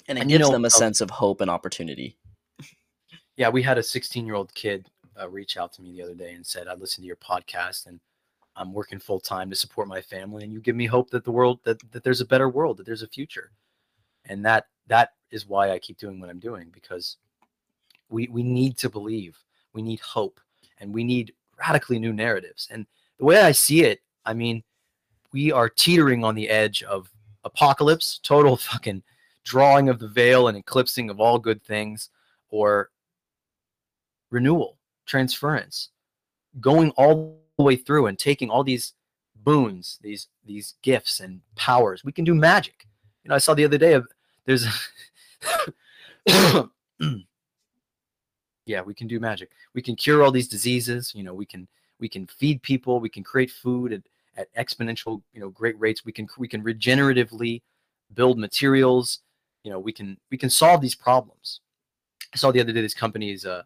[0.08, 2.17] And it And you gives know, them a uh, sense of hope and opportunity.
[3.38, 6.13] Yeah, we had a 16 year old kid uh, reach out to me the other
[6.13, 7.99] day and said, I listened to your podcast and
[8.55, 10.43] I'm working full time to support my family.
[10.43, 12.85] And you give me hope that the world, that, that there's a better world, that
[12.85, 13.51] there's a future.
[14.25, 17.17] And that, that is why I keep doing what I'm doing because
[18.09, 19.37] we, we need to believe,
[19.73, 20.39] we need hope,
[20.79, 22.67] and we need radically new narratives.
[22.71, 22.85] And
[23.17, 24.63] the way I see it, I mean,
[25.31, 27.11] we are teetering on the edge of
[27.43, 29.03] apocalypse, total fucking
[29.43, 32.09] drawing of the veil and eclipsing of all good things,
[32.49, 32.91] or
[34.29, 35.89] renewal, transference,
[36.59, 38.93] going all way through and taking all these
[39.35, 42.03] boons, these these gifts and powers.
[42.03, 42.87] We can do magic.
[43.23, 44.07] You know, I saw the other day of
[44.45, 44.65] there's
[48.65, 49.51] yeah, we can do magic.
[49.73, 51.11] We can cure all these diseases.
[51.13, 51.67] You know, we can
[51.99, 52.99] we can feed people.
[52.99, 54.01] We can create food at,
[54.37, 56.05] at exponential you know great rates.
[56.05, 57.61] We can we can regeneratively
[58.13, 59.19] build materials.
[59.63, 61.59] You know, we can we can solve these problems.
[62.33, 63.63] I saw the other day this company is uh,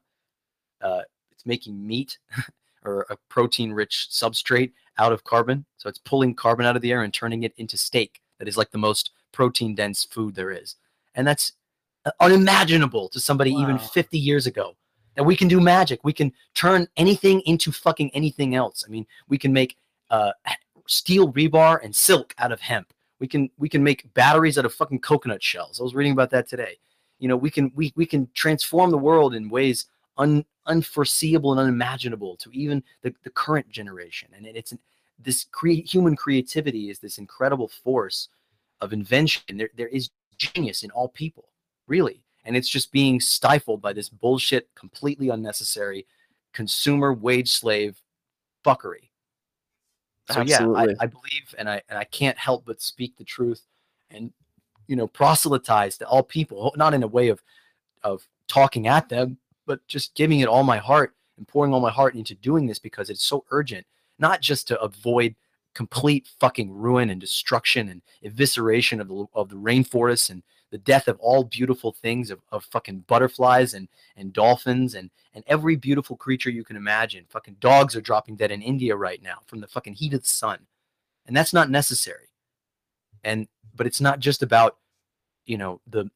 [0.82, 2.18] uh it's making meat
[2.88, 5.66] or a protein rich substrate out of carbon.
[5.78, 8.22] So it's pulling carbon out of the air and turning it into steak.
[8.40, 10.76] That is like the most protein dense food there is.
[11.16, 11.54] And that's
[12.06, 14.76] uh, unimaginable to somebody even 50 years ago.
[15.16, 16.00] That we can do magic.
[16.04, 18.84] We can turn anything into fucking anything else.
[18.88, 19.76] I mean, we can make
[20.12, 20.32] uh,
[20.88, 22.94] steel rebar and silk out of hemp.
[23.20, 25.80] We can we can make batteries out of fucking coconut shells.
[25.80, 26.78] I was reading about that today.
[27.18, 31.60] You know, we can we we can transform the world in ways un, unforeseeable and
[31.60, 34.30] unimaginable to even the, the current generation.
[34.36, 34.80] And it, it's an,
[35.20, 38.30] this cre- human creativity is this incredible force
[38.82, 39.58] of invention.
[39.58, 41.50] There there is genius in all people,
[41.88, 46.06] really, and it's just being stifled by this bullshit, completely unnecessary
[46.54, 48.02] consumer wage slave
[48.66, 49.10] fuckery.
[50.32, 53.62] So yeah, I, I believe, and I and I can't help but speak the truth,
[54.12, 54.32] and
[54.88, 57.42] you know, proselytize to all people, not in a way of
[58.04, 61.92] of talking at them, but just giving it all my heart and pouring all my
[61.92, 63.86] heart into doing this because it's so urgent,
[64.18, 65.36] not just to avoid
[65.76, 71.08] complete fucking ruin and destruction and evisceration of the of the rainforests and the death
[71.08, 76.18] of all beautiful things of, of fucking butterflies and and dolphins and and every beautiful
[76.18, 77.26] creature you can imagine.
[77.30, 80.28] Fucking dogs are dropping dead in India right now from the fucking heat of the
[80.28, 80.66] sun.
[81.28, 82.30] And that's not necessary.
[83.24, 84.78] And but it's not just about,
[85.46, 86.10] you know, the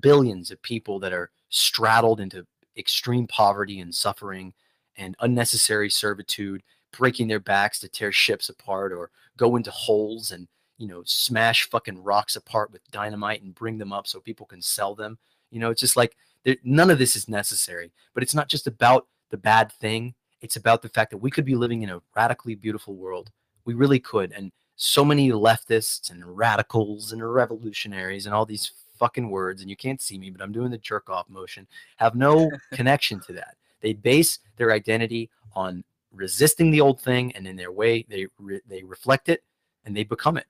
[0.00, 4.52] billions of people that are straddled into extreme poverty and suffering
[4.96, 6.62] and unnecessary servitude,
[6.96, 11.68] breaking their backs to tear ships apart or go into holes and, you know, smash
[11.70, 15.18] fucking rocks apart with dynamite and bring them up so people can sell them.
[15.50, 16.16] You know, it's just like
[16.64, 17.92] none of this is necessary.
[18.14, 20.14] But it's not just about the bad thing.
[20.40, 23.30] It's about the fact that we could be living in a radically beautiful world.
[23.64, 24.32] We really could.
[24.32, 29.76] And so many leftists and radicals and revolutionaries and all these fucking words, and you
[29.76, 33.56] can't see me, but I'm doing the jerk off motion, have no connection to that.
[33.80, 38.60] They base their identity on resisting the old thing, and in their way, they re-
[38.66, 39.42] they reflect it
[39.84, 40.46] and they become it.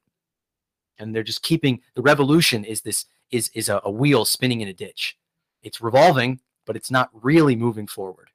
[0.99, 4.69] And they're just keeping the revolution is this is is a, a wheel spinning in
[4.69, 5.17] a ditch.
[5.63, 8.31] It's revolving, but it's not really moving forward.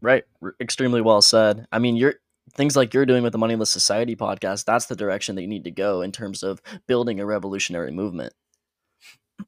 [0.00, 0.24] Right.
[0.60, 1.66] Extremely well said.
[1.72, 2.16] I mean, you're
[2.52, 5.64] things like you're doing with the Moneyless Society podcast, that's the direction that you need
[5.64, 8.32] to go in terms of building a revolutionary movement.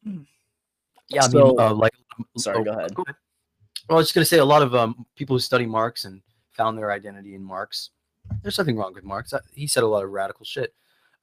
[1.10, 1.94] Yeah, I mean, uh, like
[2.36, 2.94] Sorry, go ahead.
[2.96, 3.06] Well,
[3.88, 6.20] I was just gonna say a lot of um, people who study Marx and
[6.52, 7.90] found their identity in Marx.
[8.42, 9.32] There's nothing wrong with Marx.
[9.32, 10.74] Uh, He said a lot of radical shit,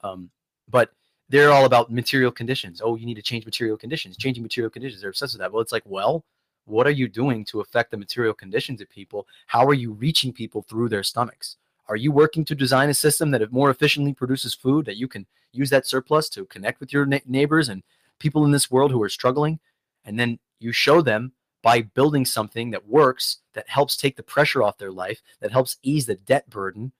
[0.04, 0.32] um,
[0.70, 0.92] but
[1.30, 2.82] they're all about material conditions.
[2.84, 4.18] Oh, you need to change material conditions.
[4.18, 5.02] Changing material conditions.
[5.02, 5.52] They're obsessed with that.
[5.52, 6.24] Well, it's like, well,
[6.66, 9.28] what are you doing to affect the material conditions of people?
[9.48, 11.58] How are you reaching people through their stomachs?
[11.88, 15.26] Are you working to design a system that more efficiently produces food that you can
[15.52, 17.84] use that surplus to connect with your ne- neighbors and
[18.20, 19.60] people in this world who are struggling?
[20.04, 24.64] And then you show them by building something that works, that helps take the pressure
[24.64, 26.92] off their life, that helps ease the debt burden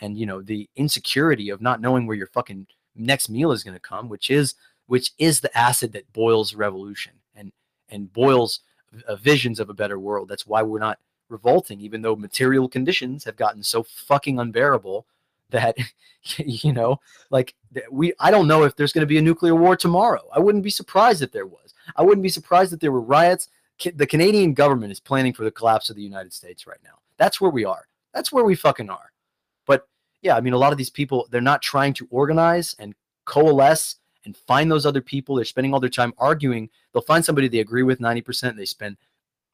[0.00, 3.74] and you know the insecurity of not knowing where your fucking next meal is going
[3.74, 4.54] to come, which is
[4.86, 7.52] which is the acid that boils revolution and
[7.88, 8.60] and boils
[9.06, 10.28] uh, visions of a better world.
[10.28, 15.06] That's why we're not revolting, even though material conditions have gotten so fucking unbearable
[15.50, 15.76] that
[16.36, 17.54] you know, like
[17.90, 18.12] we.
[18.20, 20.22] I don't know if there's going to be a nuclear war tomorrow.
[20.34, 21.74] I wouldn't be surprised if there was.
[21.96, 23.48] I wouldn't be surprised if there were riots.
[23.94, 26.98] The Canadian government is planning for the collapse of the United States right now.
[27.16, 27.86] That's where we are.
[28.12, 29.12] That's where we fucking are.
[29.66, 29.88] But
[30.22, 33.96] yeah, I mean, a lot of these people, they're not trying to organize and coalesce
[34.24, 35.36] and find those other people.
[35.36, 36.68] They're spending all their time arguing.
[36.92, 38.48] They'll find somebody they agree with 90%.
[38.48, 38.96] and They spend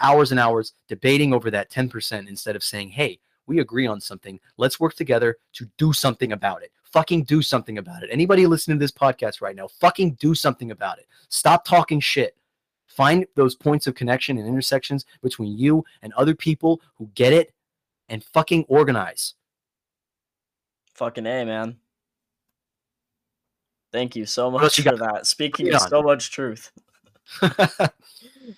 [0.01, 4.41] hours and hours debating over that 10% instead of saying, hey, we agree on something.
[4.57, 6.73] Let's work together to do something about it.
[6.85, 8.11] Fucking do something about it.
[8.13, 11.07] Anybody listening to this podcast right now, fucking do something about it.
[11.29, 12.37] Stop talking shit.
[12.87, 17.53] Find those points of connection and intersections between you and other people who get it
[18.09, 19.35] and fucking organize.
[20.95, 21.77] Fucking A, man.
[23.91, 25.27] Thank you so much for that.
[25.27, 26.71] Speaking of so much truth.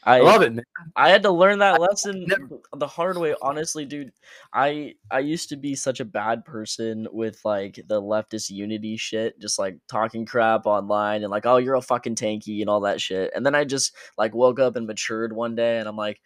[0.04, 0.64] I love it, man.
[0.96, 4.12] I had to learn that lesson never- the hard way, honestly, dude.
[4.52, 9.38] I I used to be such a bad person with like the leftist unity shit,
[9.40, 13.00] just like talking crap online and like, oh, you're a fucking tanky and all that
[13.00, 13.30] shit.
[13.34, 16.20] And then I just like woke up and matured one day and I'm like,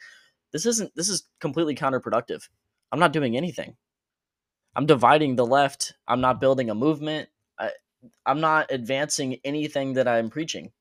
[0.53, 2.49] this isn't this is completely counterproductive.
[2.93, 3.77] I'm not doing anything.
[4.77, 5.95] I'm dividing the left.
[6.09, 7.29] I'm not building a movement.
[7.59, 7.71] I
[8.27, 10.73] I'm not advancing anything that I'm preaching.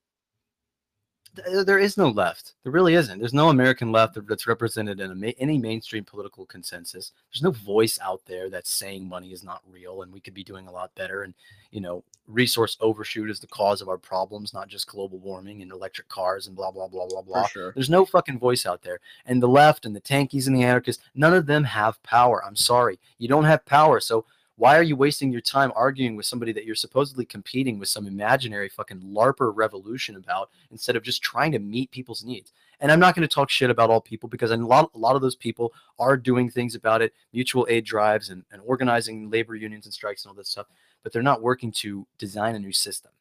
[1.36, 2.54] Th- There is no left.
[2.64, 3.20] There really isn't.
[3.20, 7.12] There's no American left that's represented in a ma- any mainstream political consensus.
[7.32, 10.44] There's no voice out there that's saying money is not real and we could be
[10.44, 11.24] doing a lot better.
[11.24, 11.34] And,
[11.72, 15.72] you know, resource overshoot is the cause of our problems, not just global warming and
[15.72, 17.48] electric cars and blah, blah, blah, blah, blah.
[17.48, 17.72] Sure.
[17.74, 19.00] There's no fucking voice out there.
[19.26, 22.44] And the left and the tankies and the anarchists, none of them have power.
[22.46, 23.00] I'm sorry.
[23.18, 24.00] You don't have power.
[24.00, 24.26] So
[24.60, 28.06] why are you wasting your time arguing with somebody that you're supposedly competing with some
[28.06, 32.52] imaginary fucking LARPer revolution about instead of just trying to meet people's needs?
[32.82, 35.16] And I'm not going to talk shit about all people because a lot, a lot
[35.16, 39.56] of those people are doing things about it, mutual aid drives and, and organizing labor
[39.56, 40.68] unions and strikes and all this stuff,
[41.04, 43.12] but they're not working to design a new system.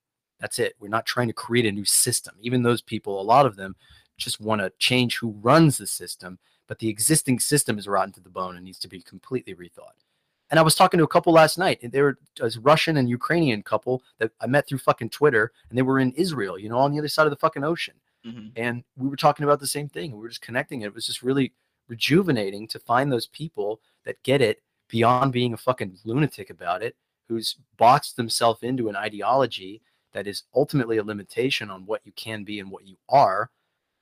[0.41, 0.75] That's it.
[0.81, 2.35] We're not trying to create a new system.
[2.41, 3.77] Even those people, a lot of them
[4.17, 8.21] just want to change who runs the system, but the existing system is rotten to
[8.21, 10.03] the bone and needs to be completely rethought.
[10.51, 13.09] And I was talking to a couple last night, and they were a Russian and
[13.09, 16.79] Ukrainian couple that I met through fucking Twitter, and they were in Israel, you know,
[16.79, 17.95] on the other side of the fucking ocean.
[18.25, 18.53] Mhm.
[18.57, 20.13] And we were talking about the same thing.
[20.13, 20.83] We were just connecting.
[20.83, 21.53] It was just really
[21.87, 26.97] rejuvenating to find those people that get it beyond being a fucking lunatic about it,
[27.29, 29.83] who's boxed themselves into an ideology
[30.13, 33.51] that is ultimately a limitation on what you can be and what you are,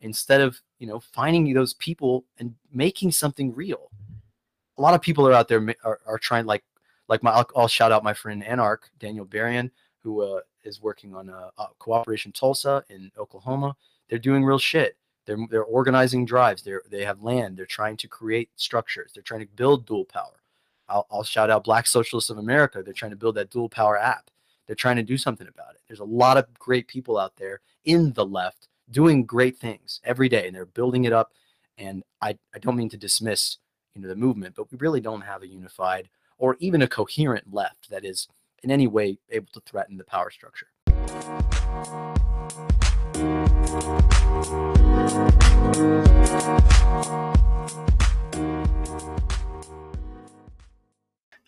[0.01, 3.91] instead of you know finding those people and making something real.
[4.79, 6.65] A lot of people are out there are, are trying like
[7.09, 11.15] like my I'll, I'll shout out my friend Anarch Daniel Berrien who uh, is working
[11.15, 13.77] on uh, uh, Cooperation Tulsa in Oklahoma.
[14.09, 14.97] They're doing real shit.
[15.25, 16.63] They're they're organizing drives.
[16.63, 17.57] They're they have land.
[17.57, 19.13] They're trying to create structures.
[19.13, 20.43] They're trying to build dual power.
[20.89, 22.83] I'll, I'll shout out Black Socialists of America.
[22.83, 24.31] They're trying to build that dual power app.
[24.67, 25.81] They're trying to do something about it.
[25.89, 30.29] There's a lot of great people out there in the left doing great things every
[30.29, 31.33] day, and they're building it up.
[31.79, 33.59] And I, I don't mean to dismiss
[34.03, 37.91] know the movement, but we really don't have a unified or even a coherent left
[37.91, 38.29] that is
[38.63, 40.69] in any way able to threaten the power structure.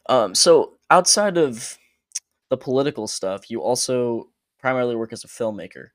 [0.09, 1.77] Um, so outside of
[2.49, 5.89] the political stuff, you also primarily work as a filmmaker.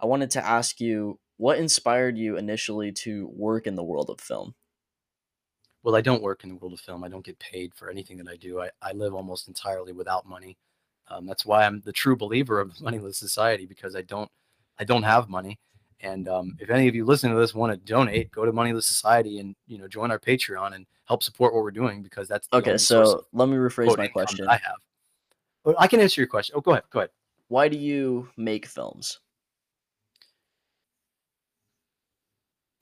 [0.00, 4.20] I wanted to ask you what inspired you initially to work in the world of
[4.20, 4.54] film.
[5.82, 7.04] Well, I don't work in the world of film.
[7.04, 8.60] I don't get paid for anything that I do.
[8.60, 10.56] I, I live almost entirely without money.
[11.08, 14.30] Um, that's why I'm the true believer of the moneyless society because I don't
[14.78, 15.58] I don't have money.
[16.00, 18.86] And um, if any of you listening to this want to donate, go to Moneyless
[18.86, 22.46] Society and you know join our Patreon and help support what we're doing because that's
[22.48, 24.46] the Okay, so let me rephrase my question.
[24.46, 24.76] I have.
[25.64, 26.54] But I can answer your question.
[26.56, 26.84] Oh, go ahead.
[26.90, 27.10] Go ahead.
[27.48, 29.18] Why do you make films?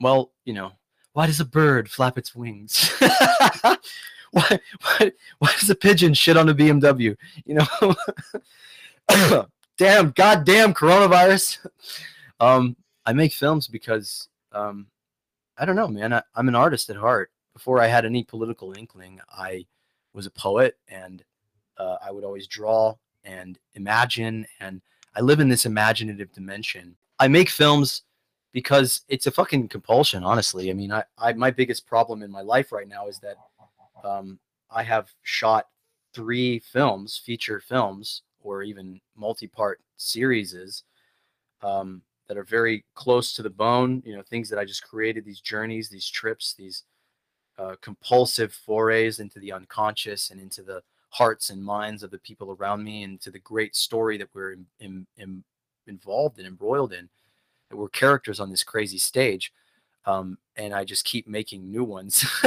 [0.00, 0.72] Well, you know,
[1.16, 2.92] why does a bird flap its wings?
[3.00, 3.79] why,
[4.33, 7.16] why, why does a pigeon shit on a BMW?
[7.46, 9.46] You know,
[9.79, 11.68] damn, goddamn coronavirus.
[12.38, 12.76] Um,
[13.07, 14.88] I make films because, um,
[15.57, 16.12] I don't know, man.
[16.12, 17.31] I, I'm an artist at heart.
[17.55, 19.64] Before I had any political inkling, I
[20.12, 21.24] was a poet and
[21.79, 24.46] uh, I would always draw and imagine.
[24.61, 24.83] And
[25.14, 26.94] I live in this imaginative dimension.
[27.18, 28.02] I make films
[28.56, 30.70] because it's a fucking compulsion honestly.
[30.70, 33.36] I mean i, I my biggest problem in my life right now is that
[34.02, 34.38] um,
[34.70, 35.66] i have shot
[36.14, 40.84] three films feature films or even multi-part series
[41.62, 45.22] um, that are very close to the bone you know things that i just created
[45.26, 46.84] these journeys these trips these
[47.59, 52.57] uh, compulsive forays into the unconscious and into the hearts and minds of the people
[52.59, 55.44] around me and to the great story that we're in, in, in,
[55.86, 57.09] involved in embroiled in
[57.72, 59.52] we're characters on this crazy stage
[60.04, 62.24] um, and i just keep making new ones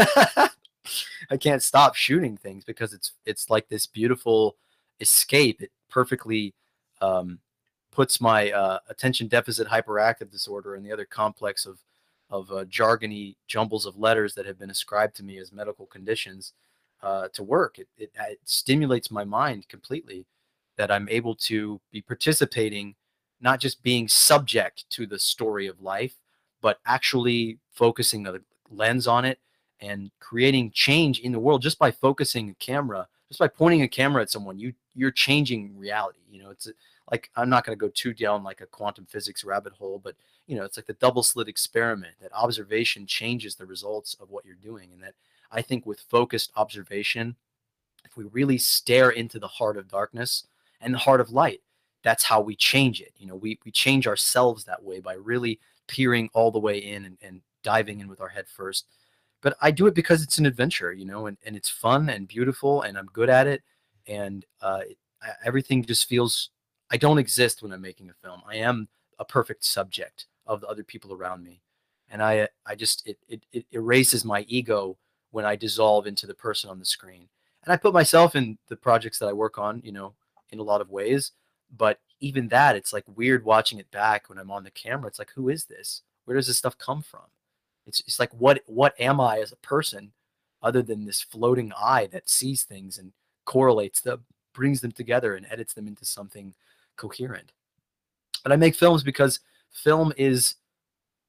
[1.30, 4.56] i can't stop shooting things because it's it's like this beautiful
[5.00, 6.54] escape it perfectly
[7.02, 7.40] um,
[7.92, 11.80] puts my uh, attention deficit hyperactive disorder and the other complex of
[12.30, 16.54] of uh, jargony jumbles of letters that have been ascribed to me as medical conditions
[17.02, 17.80] uh, to work.
[17.80, 20.26] It, it, it stimulates my mind completely
[20.78, 22.96] that I'm able to be participating,
[23.42, 26.16] not just being subject to the story of life,
[26.62, 29.40] but actually focusing a lens on it
[29.82, 33.88] and creating change in the world just by focusing a camera, just by pointing a
[33.88, 34.60] camera at someone.
[34.60, 36.20] You you're changing reality.
[36.30, 36.72] You know, it's uh,
[37.12, 40.16] like I'm not going to go too down like a quantum physics rabbit hole, but
[40.48, 44.46] you know, it's like the double slit experiment that observation changes the results of what
[44.46, 45.14] you're doing, and that
[45.52, 47.36] I think with focused observation,
[48.04, 50.46] if we really stare into the heart of darkness
[50.82, 51.62] and the heart of light,
[52.04, 53.14] that's how we change it.
[53.18, 57.06] You know, we, we change ourselves that way by really peering all the way in
[57.06, 58.88] and, and diving in with our head first.
[59.42, 62.28] But I do it because it's an adventure, you know, and, and it's fun and
[62.28, 63.64] beautiful and I'm good at it.
[64.08, 64.82] And uh,
[65.44, 66.50] everything just feels,
[66.92, 68.42] I don't exist when I'm making a film.
[68.48, 68.88] I am
[69.18, 71.62] a perfect subject of the other people around me.
[72.10, 74.98] And I, I just, it, it, it erases my ego
[75.32, 77.30] when I dissolve into the person on the screen.
[77.64, 80.14] And I put myself in the projects that I work on, you know,
[80.50, 81.32] in a lot of ways.
[81.76, 85.08] But even that, it's like weird watching it back when I'm on the camera.
[85.08, 86.02] It's like, who is this?
[86.26, 87.22] Where does this stuff come from?
[87.86, 90.12] It's, it's like, what what am I as a person
[90.62, 93.14] other than this floating eye that sees things and
[93.46, 96.54] correlates them, brings them together and edits them into something
[96.98, 97.52] coherent.
[98.44, 99.40] But I make films because
[99.72, 100.56] film is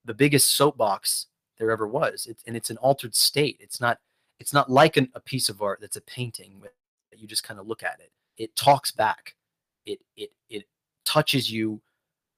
[0.05, 1.27] the biggest soapbox
[1.59, 2.27] there ever was.
[2.29, 3.57] It's and it's an altered state.
[3.61, 3.99] It's not
[4.39, 6.73] it's not like an, a piece of art that's a painting that
[7.19, 8.11] you just kind of look at it.
[8.37, 9.35] It talks back.
[9.91, 10.65] It it it
[11.05, 11.81] touches you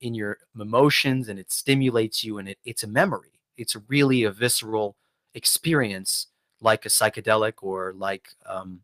[0.01, 3.41] in your emotions and it stimulates you and it, it's a memory.
[3.57, 4.97] It's really a visceral
[5.35, 6.29] experience
[6.61, 8.81] like a psychedelic or like um,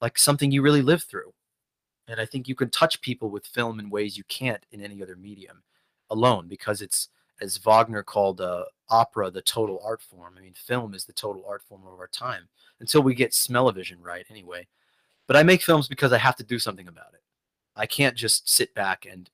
[0.00, 1.32] like something you really live through.
[2.08, 5.02] And I think you can touch people with film in ways you can't in any
[5.02, 5.62] other medium
[6.10, 7.08] alone because it's
[7.40, 10.34] as Wagner called uh, opera the total art form.
[10.36, 12.48] I mean, film is the total art form of our time
[12.80, 14.66] until we get smell-o-vision right, anyway.
[15.26, 17.19] But I make films because I have to do something about it.
[17.80, 19.30] I can't just sit back and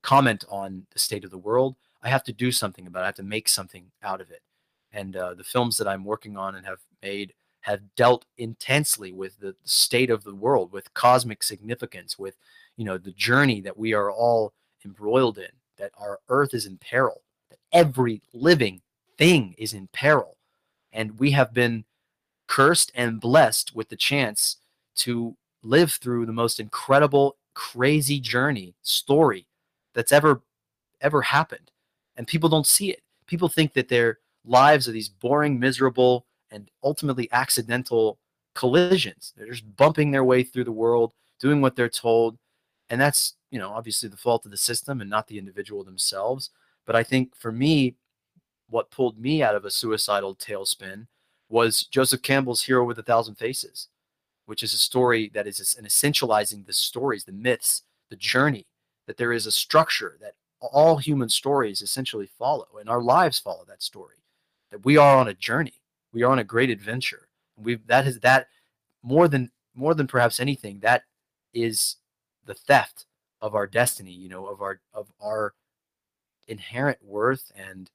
[0.00, 1.74] comment on the state of the world.
[2.04, 3.02] I have to do something about it.
[3.02, 4.42] I have to make something out of it.
[4.92, 9.40] And uh, the films that I'm working on and have made have dealt intensely with
[9.40, 12.36] the state of the world, with cosmic significance, with
[12.76, 14.52] you know the journey that we are all
[14.84, 18.82] embroiled in, that our Earth is in peril, that every living
[19.18, 20.36] thing is in peril.
[20.92, 21.86] And we have been
[22.46, 24.58] cursed and blessed with the chance
[24.96, 29.46] to live through the most incredible, crazy journey story
[29.94, 30.42] that's ever
[31.00, 31.70] ever happened.
[32.16, 33.02] And people don't see it.
[33.26, 38.18] People think that their lives are these boring, miserable, and ultimately accidental
[38.54, 39.32] collisions.
[39.36, 42.38] They're just bumping their way through the world, doing what they're told.
[42.90, 46.50] And that's, you know, obviously the fault of the system and not the individual themselves.
[46.86, 47.96] But I think for me,
[48.68, 51.06] what pulled me out of a suicidal tailspin
[51.48, 53.88] was Joseph Campbell's Hero with a Thousand Faces,
[54.46, 58.66] which is a story that is an essentializing the stories, the myths, the journey,
[59.06, 63.64] that there is a structure that all human stories essentially follow, and our lives follow
[63.66, 64.16] that story.
[64.70, 65.82] That we are on a journey,
[66.12, 67.28] we are on a great adventure.
[67.56, 68.48] We that is that
[69.02, 71.02] more than more than perhaps anything, that
[71.52, 71.96] is
[72.44, 73.06] the theft
[73.40, 75.54] of our destiny, you know, of our of our
[76.48, 77.90] inherent worth and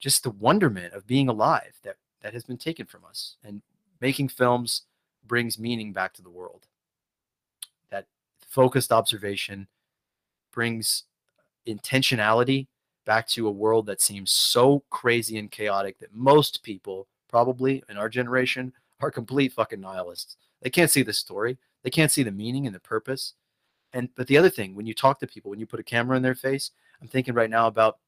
[0.00, 3.62] just the wonderment of being alive that that has been taken from us and
[4.00, 4.82] making films
[5.26, 6.66] brings meaning back to the world.
[7.90, 8.06] That
[8.46, 9.68] focused observation
[10.52, 11.04] brings
[11.66, 12.66] intentionality
[13.04, 17.96] back to a world that seems so crazy and chaotic that most people probably in
[17.96, 20.36] our generation are complete fucking nihilists.
[20.60, 21.58] They can't see the story.
[21.82, 23.34] They can't see the meaning and the purpose.
[23.92, 26.16] And but the other thing when you talk to people when you put a camera
[26.16, 26.70] in their face
[27.00, 27.98] I'm thinking right now about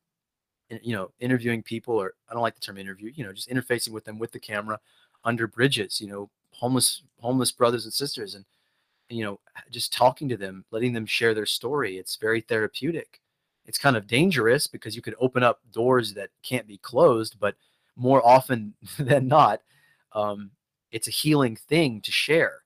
[0.71, 3.91] you know interviewing people or I don't like the term interview, you know, just interfacing
[3.91, 4.79] with them with the camera
[5.25, 8.45] under bridges, you know, homeless homeless brothers and sisters and
[9.09, 9.39] you know,
[9.71, 11.99] just talking to them, letting them share their story.
[11.99, 13.21] It's very therapeutic.
[13.67, 17.55] It's kind of dangerous because you could open up doors that can't be closed, but
[17.97, 19.61] more often than not,
[20.13, 20.51] um,
[20.91, 22.61] it's a healing thing to share.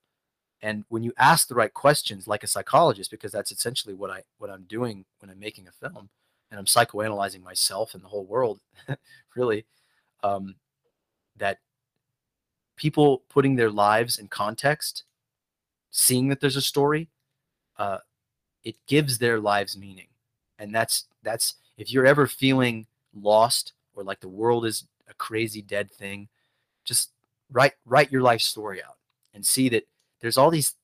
[0.61, 4.23] And when you ask the right questions, like a psychologist, because that's essentially what I
[4.39, 6.09] what I'm doing when I'm making a film,
[6.51, 8.59] and I'm psychoanalyzing myself and the whole world,
[9.37, 9.65] really,
[10.21, 10.55] um,
[11.37, 11.59] that
[12.79, 15.03] people putting their lives in context,
[15.91, 17.09] seeing that there's a story,
[17.77, 17.99] uh,
[18.63, 20.07] it gives their lives meaning,
[20.57, 25.61] and that's that's if you're ever feeling lost or like the world is a crazy
[25.61, 26.29] dead thing,
[26.85, 27.11] just
[27.51, 28.97] write write your life story out
[29.33, 29.87] and see that
[30.21, 30.75] there's all these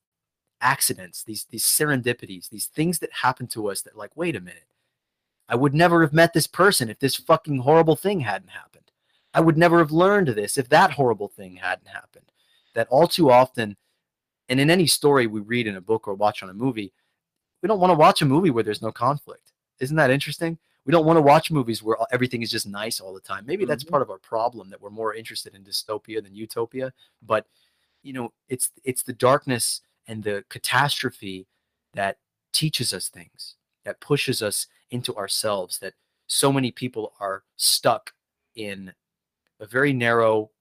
[0.62, 4.68] accidents, these these serendipities, these things that happen to us that like, wait a minute.
[5.48, 8.75] I would never have met this person if this fucking horrible thing hadn't happened.
[9.36, 12.32] I would never have learned this if that horrible thing hadn't happened.
[12.74, 13.78] that all too often,
[14.50, 16.92] and in any story we read in a book or watch on a movie,
[17.62, 19.54] we don't want to watch a movie where there's no conflict.
[19.80, 20.58] Isn't that interesting?
[20.86, 23.46] We don't want to watch movies where everything is just nice all the time.
[23.46, 23.90] Maybe that's Mhm.
[23.92, 26.94] part of our problem that we're more interested in dystopia than utopia.
[27.22, 27.48] But
[28.04, 31.48] you know, it's it's the darkness and the catastrophe
[31.94, 32.20] that
[32.52, 33.56] teaches us things,
[33.86, 35.94] that pushes us into ourselves, that
[36.28, 38.14] so many people are stuck
[38.56, 38.94] in
[39.66, 40.52] a very narrow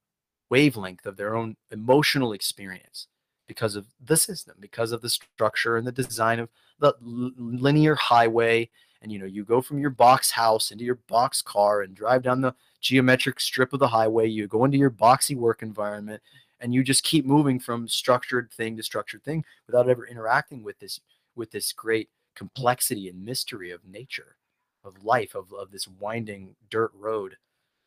[0.50, 3.06] wavelength of their own emotional experience
[3.46, 6.48] because of the system, because of the structure and the design of
[6.80, 8.68] the linear highway.
[9.02, 12.22] And you know, you go from your box house into your box car and drive
[12.22, 14.28] down the geometric strip of the highway.
[14.28, 16.22] You go into your boxy work environment
[16.60, 20.78] and you just keep moving from structured thing to structured thing without ever interacting with
[20.78, 21.00] this
[21.36, 24.36] with this great complexity and mystery of nature
[24.84, 27.36] of life of, of this winding dirt road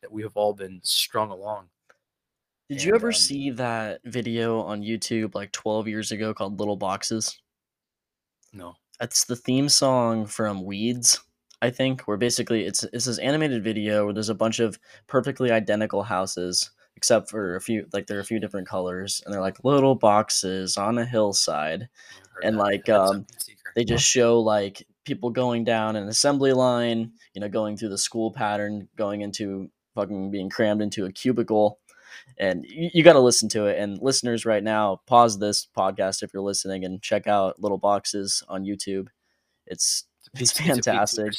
[0.02, 1.68] that we have all been strung along
[2.68, 6.76] Did you ever um, see that video on YouTube like 12 years ago called Little
[6.76, 7.40] Boxes?
[8.52, 11.20] no That's the theme song from Weeds,
[11.62, 15.50] I think, where basically it's it's this animated video where there's a bunch of perfectly
[15.50, 19.40] identical houses except for a few like there are a few different colors and they're
[19.40, 21.88] like little boxes on a hillside
[22.42, 22.62] And, that.
[22.62, 23.26] like, um,
[23.76, 27.98] they just show like people going down an assembly line, you know, going through the
[27.98, 31.80] school pattern, going into fucking being crammed into a cubicle.
[32.38, 33.78] And you, you got to listen to it.
[33.78, 38.42] And listeners, right now, pause this podcast if you're listening and check out Little Boxes
[38.48, 39.08] on YouTube.
[39.66, 41.34] It's It's, it's it's a Pete Seeger fantastic.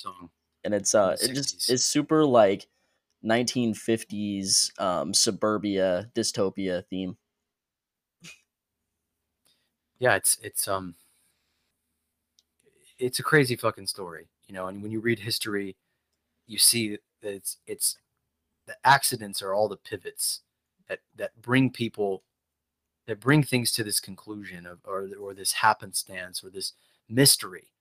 [0.64, 2.68] and it's uh it just it's super like
[3.26, 7.18] 1950s um suburbia dystopia theme.
[10.00, 10.96] yeah it's it's um
[12.98, 15.76] it's a crazy fucking story you know and when you read history
[16.48, 17.98] you see that it's it's
[18.70, 20.42] the accidents are all the pivots
[20.88, 22.24] that that bring people
[23.08, 26.74] that bring things to this conclusion of or or this happenstance or this
[27.10, 27.72] mystery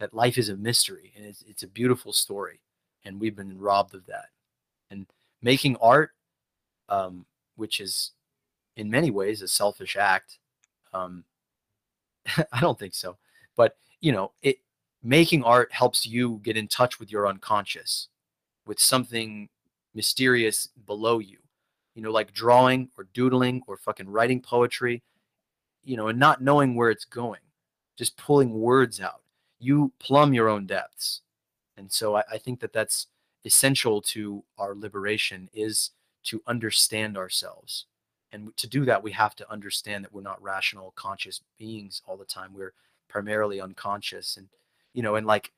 [0.00, 2.60] that life is a mystery and it's, it's a beautiful story
[3.04, 4.26] and we've been robbed of that.
[4.90, 5.06] And
[5.40, 6.10] making art
[6.88, 7.24] um,
[7.54, 8.10] which is
[8.76, 10.38] in many ways a selfish act
[10.92, 11.22] um,
[12.52, 13.16] i don't think so.
[13.56, 14.56] But you know it
[15.04, 18.08] making art helps you get in touch with your unconscious
[18.66, 19.48] with something
[19.96, 21.38] mysterious below you.
[21.96, 25.02] You know like drawing or doodling or fucking writing poetry
[25.82, 27.40] you know and not knowing where it's going
[27.96, 29.22] just pulling words out.
[29.58, 31.22] You plumb your own depths.
[31.76, 33.06] And so I, I think that that's
[33.44, 35.90] essential to our liberation is
[36.24, 37.86] to understand ourselves.
[38.32, 42.16] And to do that we have to understand that we're not rational conscious beings all
[42.16, 42.52] the time.
[42.52, 42.74] We're
[43.08, 44.36] primarily unconscious.
[44.36, 44.48] And
[44.92, 45.52] you know and like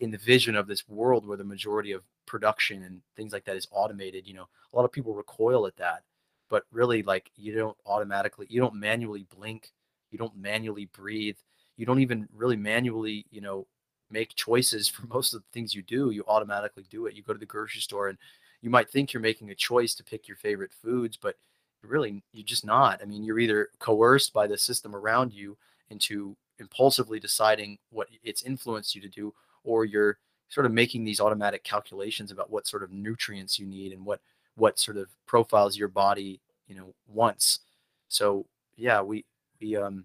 [0.00, 3.56] in the vision of this world where the majority of production and things like that
[3.56, 6.02] is automated you know a lot of people recoil at that.
[6.48, 9.72] But really like you don't automatically you don't manually blink
[10.10, 11.36] you don't manually breathe
[11.76, 13.66] you don't even really manually you know
[14.10, 17.14] make choices for most of the things you do you automatically do it.
[17.14, 18.18] You go to the grocery store and
[18.60, 21.36] you might think you're making a choice to pick your favorite foods but
[21.82, 23.00] really you're just not.
[23.02, 25.56] I mean you're either coerced by the system around you
[25.90, 30.18] into impulsively deciding what it's influenced you to do or you're
[30.52, 34.20] sort of making these automatic calculations about what sort of nutrients you need and what
[34.54, 37.60] what sort of profiles your body you know wants.
[38.08, 38.44] So
[38.76, 39.24] yeah we
[39.60, 40.04] we um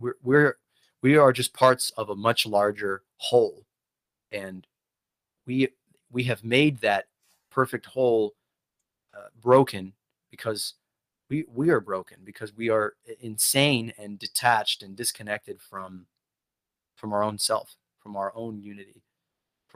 [0.00, 0.56] we're we're
[1.02, 3.64] we are just parts of a much larger whole.
[4.32, 4.66] And
[5.46, 5.68] we
[6.10, 7.06] we have made that
[7.48, 8.34] perfect whole
[9.16, 9.92] uh, broken
[10.32, 10.74] because
[11.30, 16.06] we we are broken because we are insane and detached and disconnected from
[16.96, 19.02] from our own self from our own unity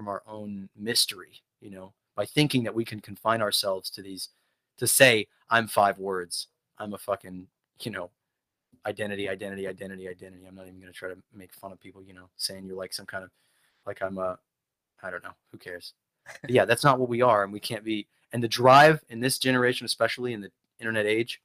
[0.02, 4.30] from our own mystery you know by thinking that we can confine ourselves to these
[4.76, 6.48] to say i'm five words.
[6.78, 7.46] I'm a fucking
[7.82, 8.10] you know
[8.84, 10.44] identity identity identity identity.
[10.44, 12.76] I'm not even going to try to make fun of people you know saying you're
[12.76, 13.30] like some kind of
[13.86, 14.38] like i'm a
[15.04, 15.94] i don't know who cares?
[16.48, 19.38] Yeah that's not what we are and we can't be and the drive in this
[19.38, 20.50] generation especially in the
[20.80, 21.40] internet age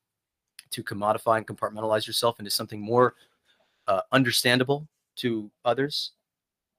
[0.71, 3.13] to commodify and compartmentalize yourself into something more
[3.87, 4.87] uh, understandable
[5.17, 6.13] to others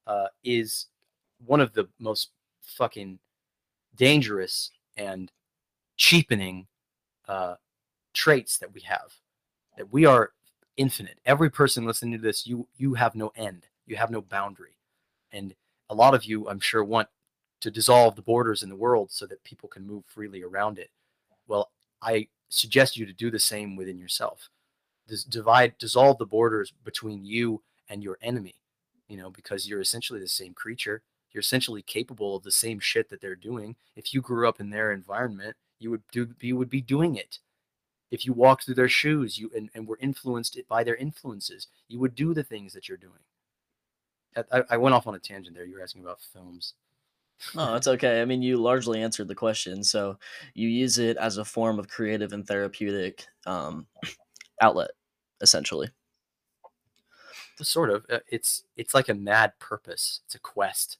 [0.07, 0.87] uh, is
[1.45, 2.29] one of the most
[2.61, 3.19] fucking
[3.95, 5.31] dangerous and
[5.97, 6.67] cheapening
[7.27, 7.55] uh,
[8.13, 9.13] traits that we have.
[9.77, 10.31] That we are
[10.77, 11.19] infinite.
[11.25, 13.67] Every person listening to this, you you have no end.
[13.85, 14.77] You have no boundary,
[15.31, 15.55] and
[15.89, 17.07] a lot of you, I'm sure, want
[17.61, 20.89] to dissolve the borders in the world so that people can move freely around it.
[21.47, 21.71] Well,
[22.01, 24.49] I suggest you to do the same within yourself.
[25.07, 28.55] Dis- divide, dissolve the borders between you and your enemy.
[29.07, 31.01] You know, because you're essentially the same creature.
[31.31, 33.75] You're essentially capable of the same shit that they're doing.
[33.95, 37.39] If you grew up in their environment, you would do you would be doing it.
[38.11, 41.99] if you walked through their shoes you and, and were influenced by their influences you
[41.99, 43.23] would do the things that you're doing
[44.51, 46.73] I, I went off on a tangent there you were asking about films
[47.55, 48.21] Oh, it's okay.
[48.21, 49.83] I mean, you largely answered the question.
[49.83, 50.17] So
[50.55, 53.87] you use it as a form of creative and therapeutic um,
[54.61, 54.91] outlet,
[55.41, 55.89] essentially.
[57.61, 58.05] Sort of.
[58.09, 60.21] Uh, it's it's like a mad purpose.
[60.25, 60.97] It's a quest.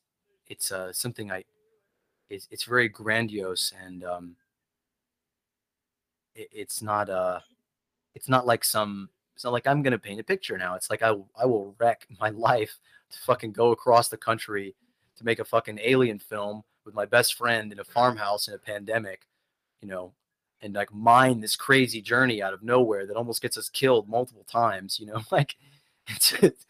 [0.49, 1.43] It's uh, something I.
[2.29, 4.35] It's it's very grandiose and um.
[6.35, 7.39] It, it's not uh,
[8.15, 9.09] it's not like some.
[9.35, 10.75] It's not like I'm gonna paint a picture now.
[10.75, 12.79] It's like I I will wreck my life
[13.11, 14.75] to fucking go across the country
[15.17, 18.57] to make a fucking alien film with my best friend in a farmhouse in a
[18.57, 19.27] pandemic,
[19.81, 20.13] you know,
[20.61, 24.45] and like mine this crazy journey out of nowhere that almost gets us killed multiple
[24.49, 25.55] times, you know, like
[26.07, 26.65] it's, it's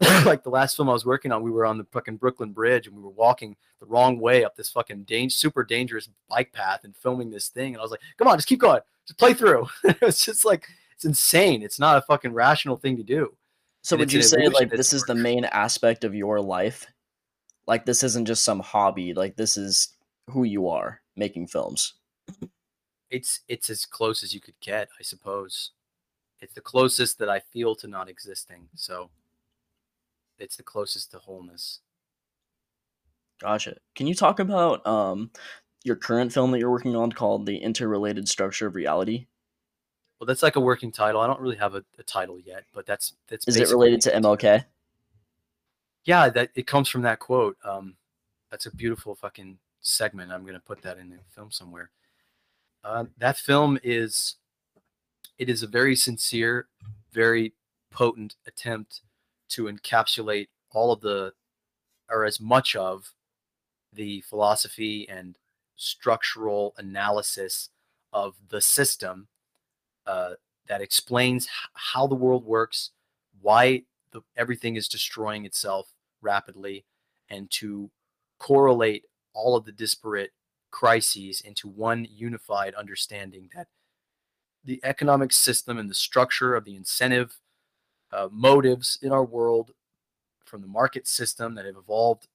[0.24, 2.86] like the last film I was working on, we were on the fucking Brooklyn Bridge
[2.86, 6.80] and we were walking the wrong way up this fucking dang- super dangerous bike path
[6.84, 7.74] and filming this thing.
[7.74, 9.68] And I was like, come on, just keep going, just play through.
[9.84, 11.62] it's just like, it's insane.
[11.62, 13.34] It's not a fucking rational thing to do.
[13.82, 16.86] So and would you say like this is the main aspect of your life
[17.66, 19.14] like this isn't just some hobby.
[19.14, 19.96] Like this is
[20.30, 21.94] who you are making films.
[23.10, 25.70] It's it's as close as you could get, I suppose.
[26.40, 28.68] It's the closest that I feel to not existing.
[28.74, 29.10] So
[30.38, 31.80] it's the closest to wholeness.
[33.40, 33.76] Gotcha.
[33.94, 35.30] Can you talk about um
[35.84, 39.26] your current film that you're working on called The Interrelated Structure of Reality?
[40.18, 41.20] Well, that's like a working title.
[41.20, 43.46] I don't really have a, a title yet, but that's that's.
[43.46, 44.64] Is it related to MLK?
[46.04, 47.56] yeah, that it comes from that quote.
[47.64, 47.96] Um,
[48.50, 50.32] that's a beautiful fucking segment.
[50.32, 51.90] I'm gonna put that in the film somewhere.
[52.82, 54.36] Uh, that film is,
[55.38, 56.68] it is a very sincere,
[57.12, 57.54] very
[57.90, 59.00] potent attempt
[59.54, 61.32] to encapsulate all of the,
[62.10, 63.12] or as much of,
[63.92, 65.36] the philosophy and
[65.76, 67.68] structural analysis
[68.12, 69.28] of the system
[70.06, 70.32] uh,
[70.66, 72.90] that explains how the world works,
[73.40, 76.84] why the, everything is destroying itself, rapidly
[77.28, 77.90] and to
[78.38, 80.32] correlate all of the disparate
[80.70, 83.68] crises into one unified understanding that
[84.64, 87.38] the economic system and the structure of the incentive
[88.14, 89.72] uh, motives in our world
[90.44, 92.28] from the market system that have evolved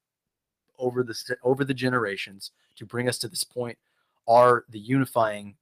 [0.77, 3.77] over the over the generations to bring us to this point
[4.27, 5.55] are the unifying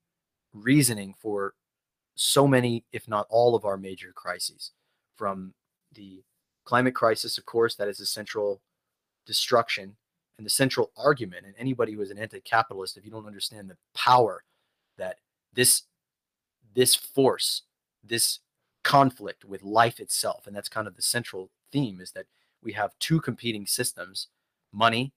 [0.53, 1.53] reasoning for
[2.15, 4.71] so many if not all of our major crises
[5.15, 5.53] from
[5.93, 6.23] the
[6.65, 8.61] climate crisis, of course, that is the central
[9.25, 9.95] destruction
[10.37, 11.45] and the central argument.
[11.45, 14.43] And anybody who is an anti-capitalist, if you don't understand the power
[14.97, 15.17] that
[15.53, 15.83] this
[16.75, 17.63] this force,
[18.03, 18.39] this
[18.87, 22.27] conflict with life itself, and that's kind of the central theme, is that
[22.63, 24.27] we have two competing systems:
[24.71, 25.11] money,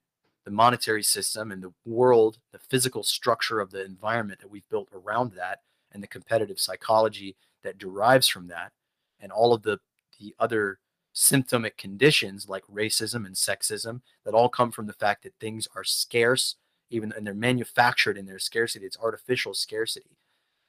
[0.45, 4.89] the monetary system, and the world, the physical structure of the environment that we've built
[4.93, 5.61] around that,
[5.93, 8.73] and the competitive psychology that derives from that,
[9.21, 9.79] and all of the
[10.19, 10.79] the other
[11.13, 15.85] symptomic conditions like racism and sexism that all come from the fact that things are
[15.85, 16.57] scarce,
[16.91, 18.85] even and they're manufactured in their scarcity.
[18.87, 20.17] It's artificial scarcity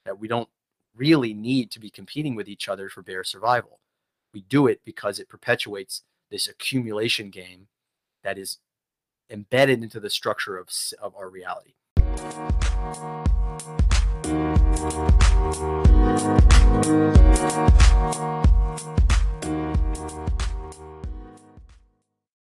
[0.05, 0.49] that we don't
[0.95, 3.79] really need to be competing with each other for bare survival.
[4.33, 7.67] We do it because it perpetuates this accumulation game
[8.23, 8.59] that is
[9.29, 10.69] embedded into the structure of,
[11.01, 11.73] of our reality.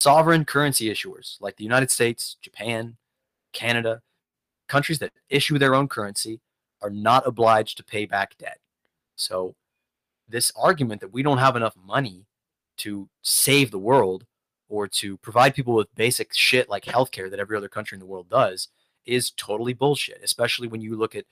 [0.00, 2.96] sovereign currency issuers like the United States, Japan,
[3.52, 4.00] Canada,
[4.66, 6.40] countries that issue their own currency
[6.82, 8.58] are not obliged to pay back debt.
[9.16, 9.54] So,
[10.28, 12.26] this argument that we don't have enough money
[12.78, 14.24] to save the world
[14.68, 18.06] or to provide people with basic shit like healthcare that every other country in the
[18.06, 18.68] world does
[19.04, 21.24] is totally bullshit, especially when you look at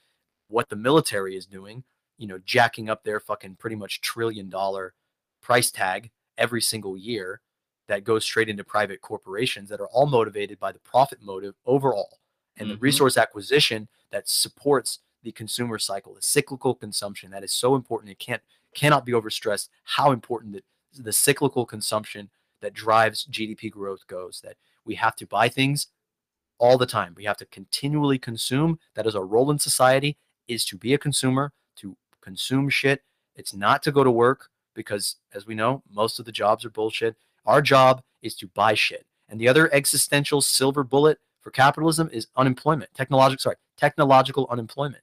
[0.49, 1.85] what the military is doing,
[2.19, 4.93] you know, jacking up their fucking pretty much trillion dollar
[5.41, 7.41] price tag every single year
[7.87, 12.19] that goes straight into private corporations that are all motivated by the profit motive overall
[12.57, 12.75] and mm-hmm.
[12.75, 18.11] the resource acquisition that supports the consumer cycle the cyclical consumption that is so important
[18.11, 18.41] it can't
[18.75, 20.65] cannot be overstressed how important that
[21.05, 22.31] the cyclical consumption
[22.63, 24.57] that drives gdp growth goes that
[24.87, 25.89] we have to buy things
[26.59, 30.17] all the time we have to continually consume that is our role in society
[30.47, 33.03] is to be a consumer to consume shit
[33.37, 36.71] it's not to go to work because as we know most of the jobs are
[36.71, 37.15] bullshit
[37.45, 39.07] our job is to buy shit.
[39.29, 45.03] And the other existential silver bullet for capitalism is unemployment, technological, sorry, technological unemployment.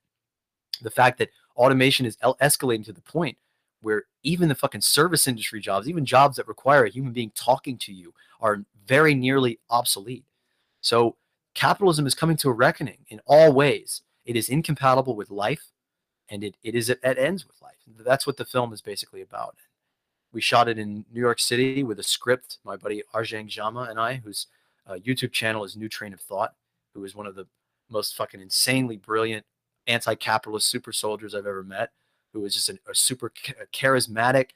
[0.81, 3.37] The fact that automation is escalating to the point
[3.81, 7.77] where even the fucking service industry jobs, even jobs that require a human being talking
[7.77, 10.25] to you, are very nearly obsolete.
[10.81, 11.15] So
[11.53, 14.01] capitalism is coming to a reckoning in all ways.
[14.25, 15.71] It is incompatible with life.
[16.29, 17.75] and it, it is it ends with life.
[17.99, 19.55] That's what the film is basically about.
[20.33, 22.57] We shot it in New York City with a script.
[22.63, 24.47] My buddy Arjang Jama and I, whose
[24.87, 26.55] uh, YouTube channel is New Train of Thought,
[26.93, 27.47] who is one of the
[27.89, 29.45] most fucking insanely brilliant
[29.87, 31.91] anti-capitalist super soldiers I've ever met,
[32.33, 33.31] who is just a, a super
[33.73, 34.51] charismatic,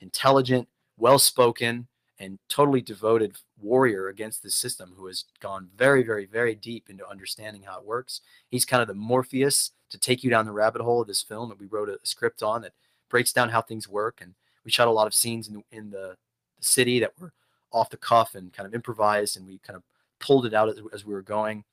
[0.00, 0.68] intelligent,
[0.98, 1.86] well-spoken,
[2.18, 7.08] and totally devoted warrior against the system who has gone very, very, very deep into
[7.08, 8.20] understanding how it works.
[8.48, 11.48] He's kind of the Morpheus to take you down the rabbit hole of this film
[11.48, 12.72] that we wrote a script on that
[13.08, 14.20] breaks down how things work.
[14.20, 16.16] And we shot a lot of scenes in, in the,
[16.58, 17.32] the city that were
[17.72, 19.82] off the cuff and kind of improvised, and we kind of
[20.20, 21.64] pulled it out as, as we were going.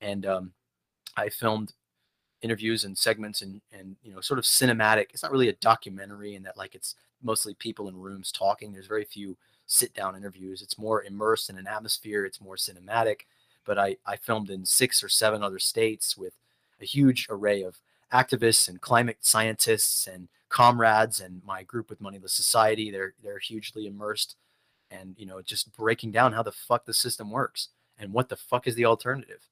[0.00, 0.52] And um,
[1.16, 1.74] I filmed
[2.42, 5.06] interviews and segments and and you know sort of cinematic.
[5.10, 8.72] It's not really a documentary in that like it's mostly people in rooms talking.
[8.72, 9.36] There's very few
[9.66, 10.60] sit down interviews.
[10.60, 12.24] It's more immersed in an atmosphere.
[12.24, 13.20] It's more cinematic.
[13.64, 16.34] But I I filmed in six or seven other states with
[16.80, 17.78] a huge array of
[18.12, 22.90] activists and climate scientists and comrades and my group with Moneyless Society.
[22.90, 24.36] They're they're hugely immersed
[24.90, 27.68] and you know just breaking down how the fuck the system works
[27.98, 29.48] and what the fuck is the alternative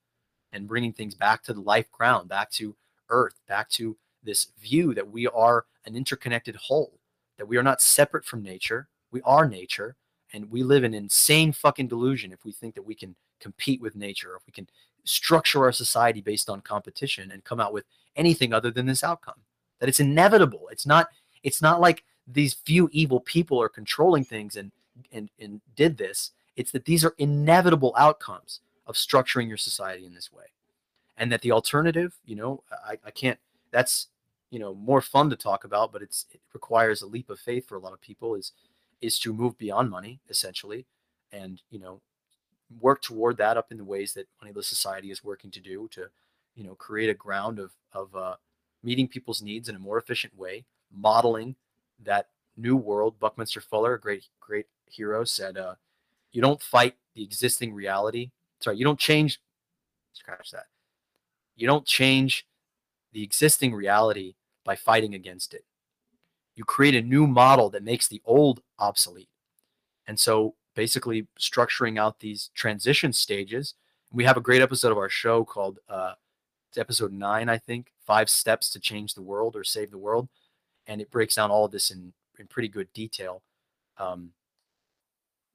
[0.53, 2.77] and bringing things back to the life ground, back to
[3.09, 6.99] earth, back to this view that we are an interconnected whole,
[7.39, 8.89] that we are not separate from nature.
[9.11, 9.97] We are nature
[10.33, 13.97] and we live in insane fucking delusion if we think that we can compete with
[13.97, 14.69] nature, if we can
[15.05, 17.85] structure our society based on competition and come out with
[18.17, 19.41] anything other than this outcome.
[19.79, 20.69] That it's inevitable.
[20.71, 21.09] It's not
[21.43, 24.73] it's not like these few evil people are controlling things and
[25.11, 26.33] and and did this.
[26.57, 30.47] It's that these are inevitable outcomes of structuring your society in this way.
[31.17, 33.39] And that the alternative, you know, I, I can't
[33.71, 34.09] that's
[34.51, 37.69] you know more fun to talk about, but it's it requires a leap of faith
[37.69, 38.53] for a lot of people is
[39.01, 40.87] is to move beyond money essentially
[41.33, 42.01] and you know
[42.81, 46.07] work toward that up in the ways that moneyless society is working to do to
[46.55, 48.35] you know create a ground of of uh,
[48.83, 51.55] meeting people's needs in a more efficient way modeling
[52.03, 55.75] that new world buckminster fuller a great great hero said uh,
[56.33, 58.31] you don't fight the existing reality
[58.61, 59.41] sorry you don't change
[60.13, 60.65] scratch that
[61.57, 62.47] you don't change
[63.13, 64.35] the existing reality
[64.65, 65.65] by fighting against it
[66.55, 69.29] you create a new model that makes the old obsolete
[70.07, 73.75] and so basically structuring out these transition stages.
[74.13, 76.15] We have a great episode of our show called uh,
[76.69, 80.29] it's episode nine, I think, five steps to change the world or save the world,
[80.87, 83.43] and it breaks down all of this in in pretty good detail.
[83.99, 84.31] Um,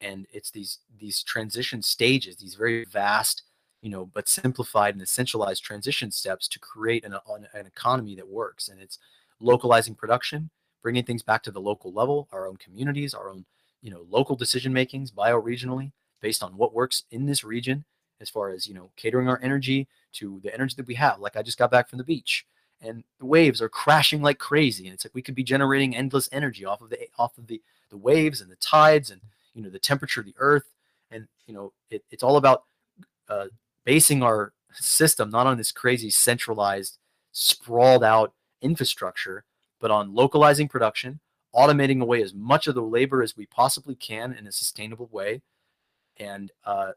[0.05, 3.43] and it's these these transition stages, these very vast,
[3.81, 7.15] you know, but simplified and essentialized transition steps to create an,
[7.53, 8.69] an economy that works.
[8.69, 8.99] And it's
[9.39, 10.49] localizing production,
[10.81, 13.45] bringing things back to the local level, our own communities, our own
[13.85, 17.85] you know local decision makings bioregionally based on what works in this region
[18.19, 21.37] as far as you know catering our energy to the energy that we have like
[21.37, 22.47] i just got back from the beach
[22.81, 26.27] and the waves are crashing like crazy and it's like we could be generating endless
[26.31, 29.21] energy off of the off of the the waves and the tides and
[29.55, 30.65] you know the temperature of the earth
[31.11, 32.63] and you know it, it's all about
[33.29, 33.45] uh,
[33.85, 36.97] basing our system not on this crazy centralized
[37.31, 39.43] sprawled out infrastructure
[39.79, 41.19] but on localizing production
[41.55, 45.41] automating away as much of the labor as we possibly can in a sustainable way
[46.17, 46.91] and uh,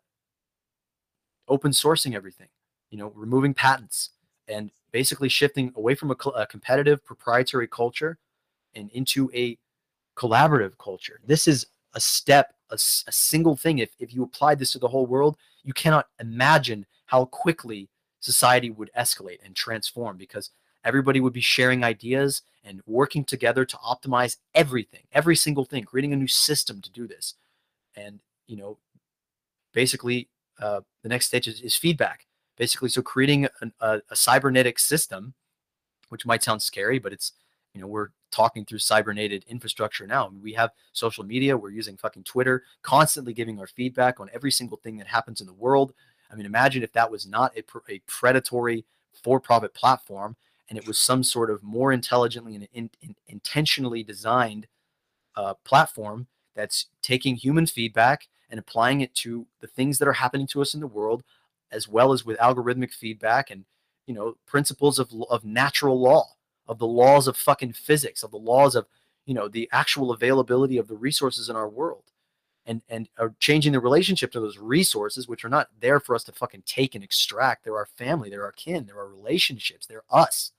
[1.47, 2.49] open sourcing everything
[2.91, 4.11] you know removing patents
[4.49, 8.19] and basically shifting away from a, a competitive proprietary culture
[8.75, 9.59] and into a
[10.17, 11.21] collaborative culture.
[11.27, 14.89] This is a step a, a single thing if, if you applied this to the
[14.89, 17.89] whole world you cannot imagine how quickly
[18.20, 20.51] society would escalate and transform because
[20.84, 26.12] everybody would be sharing ideas and working together to optimize everything, every single thing, creating
[26.12, 27.34] a new system to do this.
[27.97, 28.78] And, you know,
[29.72, 30.28] basically,
[30.61, 32.26] uh, the next stage is, is feedback.
[32.57, 35.34] Basically, so creating an, a, a cybernetic system,
[36.09, 37.32] which might sound scary, but it's,
[37.79, 40.33] you know, we're talking through cybernated infrastructure now.
[40.43, 44.79] We have social media, we're using fucking Twitter, constantly giving our feedback on every single
[44.79, 45.95] thing that happens in the world.
[46.31, 48.85] I mean, imagine if that was not a, a predatory
[49.22, 50.37] for profit platform
[50.68, 54.66] and it was some sort of more intelligently and in, in, intentionally designed
[55.37, 56.26] uh, platform
[56.57, 60.74] that's taking human feedback and applying it to the things that are happening to us
[60.74, 61.22] in the world
[61.70, 63.64] as well as with algorithmic feedback and
[64.07, 66.26] you know principles of, of natural law
[66.69, 68.87] of the laws of fucking physics of the laws of
[69.27, 72.05] you know the actual availability of the resources in our world
[72.66, 76.25] and and are changing the relationship to those resources which are not there for us
[76.25, 80.05] to fucking take and extract they're our family they're our kin they're our relationships they're
[80.11, 80.53] us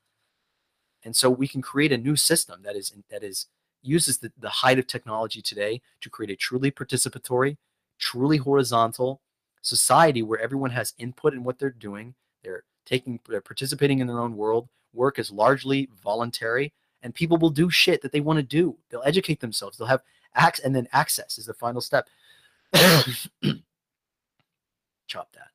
[1.04, 3.48] and so we can create a new system that is that is
[3.82, 7.58] uses the, the height of technology today to create a truly participatory,
[7.98, 9.22] truly horizontal
[9.62, 12.16] society where everyone has input in what they're doing.
[12.44, 14.68] They're taking they're participating in their own world.
[14.94, 16.74] Work is largely voluntary
[17.04, 18.78] and people will do shit that they want to do.
[18.90, 19.78] They'll educate themselves.
[19.78, 20.04] They'll have
[20.36, 22.10] access, and then access is the final step.
[25.08, 25.52] Chop that.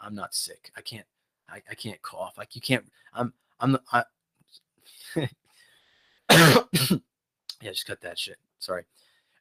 [0.00, 0.70] I'm not sick.
[0.76, 1.06] I can't.
[1.48, 2.36] I, I can't cough.
[2.36, 2.84] Like you can't.
[3.14, 3.32] I'm.
[3.60, 3.78] I'm.
[3.92, 4.04] I,
[6.30, 8.36] yeah, just cut that shit.
[8.58, 8.84] Sorry.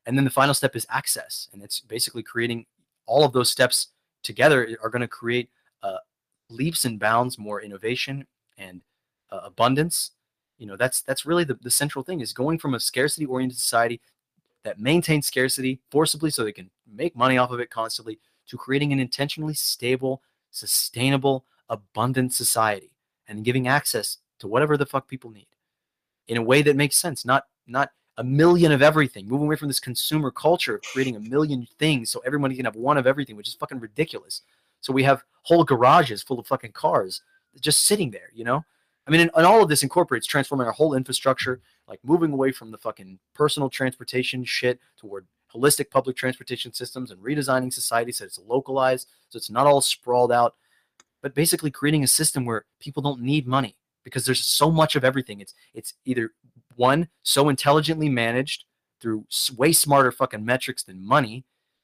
[0.06, 2.66] And then the final step is access, and it's basically creating
[3.06, 3.90] all of those steps
[4.24, 5.50] together are going to create
[5.84, 5.98] uh,
[6.50, 8.26] leaps and bounds more innovation
[8.58, 8.82] and
[9.32, 10.12] uh, abundance
[10.58, 13.58] you know that's that's really the, the central thing is going from a scarcity oriented
[13.58, 14.02] society
[14.64, 18.94] that maintains scarcity forcibly so they can make money off of it constantly to creating
[18.94, 20.22] an intentionally stable
[20.52, 22.92] sustainable abundant society
[23.28, 25.48] and giving access to whatever the fuck people need
[26.28, 29.68] in a way that makes sense not not a million of everything moving away from
[29.68, 33.36] this consumer culture of creating a million things so everybody can have one of everything
[33.36, 34.42] which is fucking ridiculous.
[34.82, 37.22] So we have whole garages full of fucking cars
[37.60, 38.64] just sitting there you know
[39.08, 42.52] I mean, and, and all of this incorporates transforming our whole infrastructure, like moving away
[42.52, 48.26] from the fucking personal transportation shit toward holistic public transportation systems and redesigning society so
[48.26, 50.56] it's localized, so it's not all sprawled out,
[51.22, 55.04] but basically creating a system where people don't need money because there's so much of
[55.04, 55.42] everything.
[55.42, 56.32] It's it's either
[56.76, 58.66] one so intelligently managed
[59.00, 59.26] through
[59.56, 61.44] way smarter fucking metrics than money.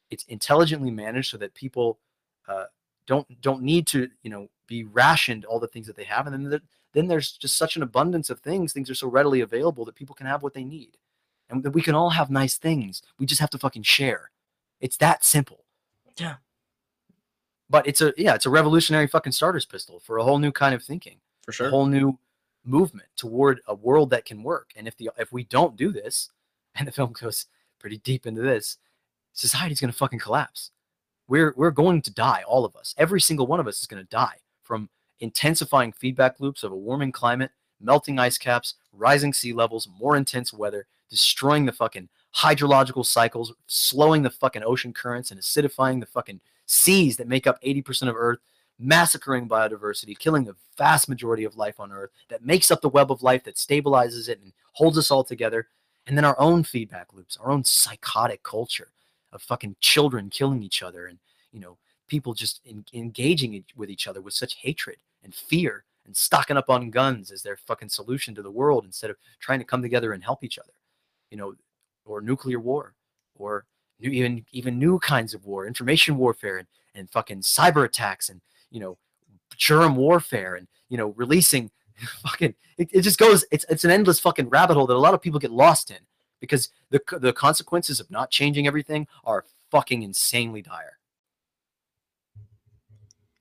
[0.10, 2.00] It's intelligently managed so that people
[2.48, 2.66] uh,
[3.06, 6.52] don't don't need to you know be rationed all the things that they have, and
[6.52, 6.62] then
[6.98, 8.74] then there's just such an abundance of things.
[8.74, 10.98] Things are so readily available that people can have what they need.
[11.50, 13.04] And that we can all have nice things.
[13.20, 14.32] We just have to fucking share.
[14.82, 15.64] It's that simple.
[16.18, 16.38] Yeah.
[17.70, 20.74] But it's a yeah, it's a revolutionary fucking starter's pistol for a whole new kind
[20.74, 21.20] of thinking.
[21.44, 21.68] For sure.
[21.68, 22.18] A whole new
[22.66, 24.72] movement toward a world that can work.
[24.76, 26.30] And if the if we don't do this,
[26.76, 27.46] and the film goes
[27.80, 28.78] pretty deep into this,
[29.34, 30.72] society's gonna fucking collapse.
[31.28, 32.96] We're we're going to die, all of us.
[32.98, 34.90] Every single one of us is gonna die from
[35.20, 40.54] intensifying feedback loops of a warming climate, melting ice caps, rising sea levels, more intense
[40.54, 46.40] weather, destroying the fucking hydrological cycles, slowing the fucking ocean currents, and acidifying the fucking
[46.66, 48.40] seas that make up 80% of Earth,
[48.80, 53.12] massacring biodiversity, killing the vast majority of life on Earth that makes up the web
[53.12, 55.68] of life that stabilizes it and holds us all together.
[56.06, 58.92] And then our own feedback loops, our own psychotic culture
[59.32, 61.18] of fucking children killing each other and,
[61.52, 66.16] you know, people just in, engaging with each other with such hatred and fear and
[66.16, 69.66] stocking up on guns as their fucking solution to the world instead of trying to
[69.66, 70.74] come together and help each other,
[71.30, 71.54] you know,
[72.06, 72.94] or nuclear war
[73.36, 73.66] or
[74.00, 78.42] new, even even new kinds of war, information warfare and, and fucking cyber attacks and
[78.72, 78.98] you know
[79.56, 81.70] germ warfare and you know releasing
[82.22, 85.14] fucking it, it just goes it's it's an endless fucking rabbit hole that a lot
[85.14, 86.00] of people get lost in
[86.40, 90.97] because the the consequences of not changing everything are fucking insanely dire.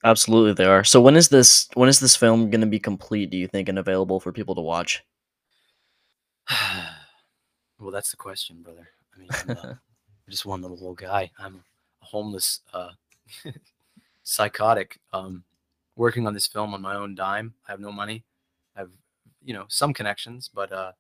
[0.07, 0.85] Absolutely, they are.
[0.85, 3.29] So when is this when is this film going to be complete?
[3.29, 5.05] Do you think and available for people to watch?
[7.81, 8.89] well, that's the question, brother.
[9.13, 9.75] I mean, I'm, uh,
[10.31, 11.33] just one little old guy.
[11.41, 12.91] I'm a homeless, uh,
[14.23, 15.43] psychotic, um,
[15.97, 17.53] working on this film on my own dime.
[17.67, 18.23] I have no money.
[18.77, 18.93] I have,
[19.45, 20.93] you know, some connections, but uh,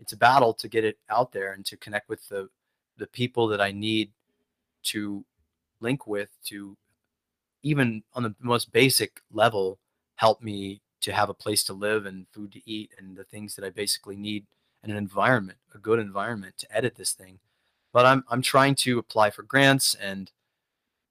[0.00, 2.48] it's a battle to get it out there and to connect with the
[2.96, 4.10] the people that I need
[4.84, 5.22] to
[5.80, 6.78] link with to
[7.64, 9.78] even on the most basic level,
[10.16, 13.56] help me to have a place to live and food to eat and the things
[13.56, 14.46] that I basically need
[14.82, 17.40] and an environment, a good environment to edit this thing.
[17.92, 20.30] But I'm I'm trying to apply for grants and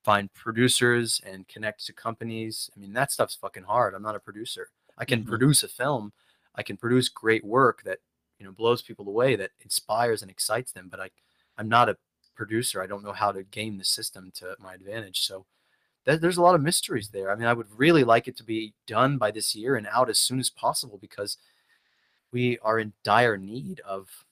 [0.03, 2.69] find producers and connect to companies.
[2.75, 3.93] I mean, that stuff's fucking hard.
[3.93, 4.69] I'm not a producer.
[4.97, 5.29] I can mm-hmm.
[5.29, 6.13] produce a film.
[6.55, 7.99] I can produce great work that,
[8.37, 11.09] you know, blows people away, that inspires and excites them, but I
[11.57, 11.97] I'm not a
[12.35, 12.81] producer.
[12.81, 15.21] I don't know how to game the system to my advantage.
[15.21, 15.45] So
[16.05, 17.31] there's a lot of mysteries there.
[17.31, 20.09] I mean, I would really like it to be done by this year and out
[20.09, 21.37] as soon as possible because
[22.31, 24.25] we are in dire need of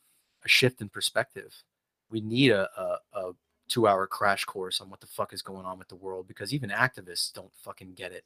[0.44, 1.64] a shift in perspective.
[2.10, 3.32] We need a, a, a
[3.70, 6.54] two hour crash course on what the fuck is going on with the world because
[6.54, 8.26] even activists don't fucking get it.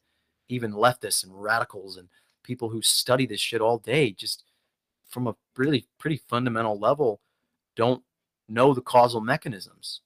[0.49, 2.07] Even leftists and radicals and
[2.43, 4.43] people who study this shit all day just
[5.07, 7.19] from a really pretty fundamental level
[7.75, 8.03] don't
[8.47, 10.01] know the causal mechanisms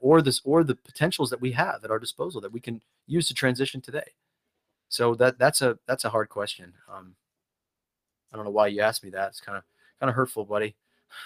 [0.00, 3.28] or this or the potentials that we have at our disposal that we can use
[3.28, 4.12] to transition today.
[4.88, 6.74] So that that's a that's a hard question.
[6.92, 7.14] Um
[8.32, 9.28] i don't know why you asked me that.
[9.28, 9.64] It's kind of
[10.00, 10.76] kind of hurtful buddy.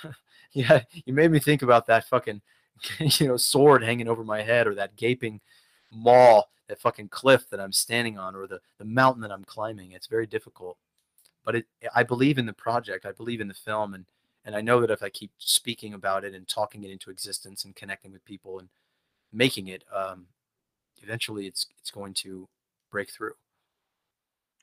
[0.52, 2.42] Yeah you made me think about that fucking
[2.98, 5.40] you know sword hanging over my head or that gaping
[5.92, 9.92] maw that fucking cliff that i'm standing on or the the mountain that i'm climbing.
[9.92, 10.76] It's very difficult.
[11.44, 13.06] But it i believe in the project.
[13.06, 14.04] I believe in the film and
[14.44, 17.64] and I know that if I keep speaking about it and talking it into existence
[17.64, 18.68] and connecting with people and
[19.32, 20.26] making it, um,
[21.02, 22.48] eventually it's it's going to
[22.90, 23.34] break through.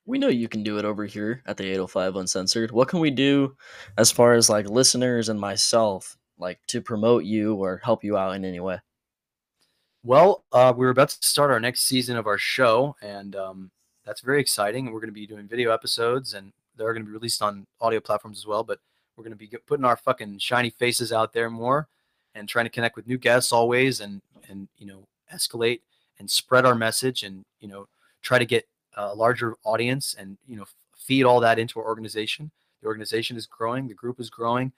[0.06, 2.72] we know you can do it over here at the 805 Uncensored.
[2.72, 3.56] What can we do
[3.98, 8.36] as far as like listeners and myself, like to promote you or help you out
[8.36, 8.80] in any way?
[10.04, 13.72] Well, uh, we're about to start our next season of our show, and um,
[14.06, 14.86] that's very exciting.
[14.86, 17.68] And we're going to be doing video episodes, and they're going to be released on
[17.82, 18.64] audio platforms as well.
[18.64, 18.80] But
[19.18, 21.88] we're going to be putting our fucking shiny faces out there more,
[22.36, 25.82] and trying to connect with new guests always, and and you know escalate
[26.20, 27.88] and spread our message, and you know
[28.22, 30.66] try to get a larger audience, and you know
[30.96, 32.52] feed all that into our organization.
[32.82, 34.72] The organization is growing, the group is growing.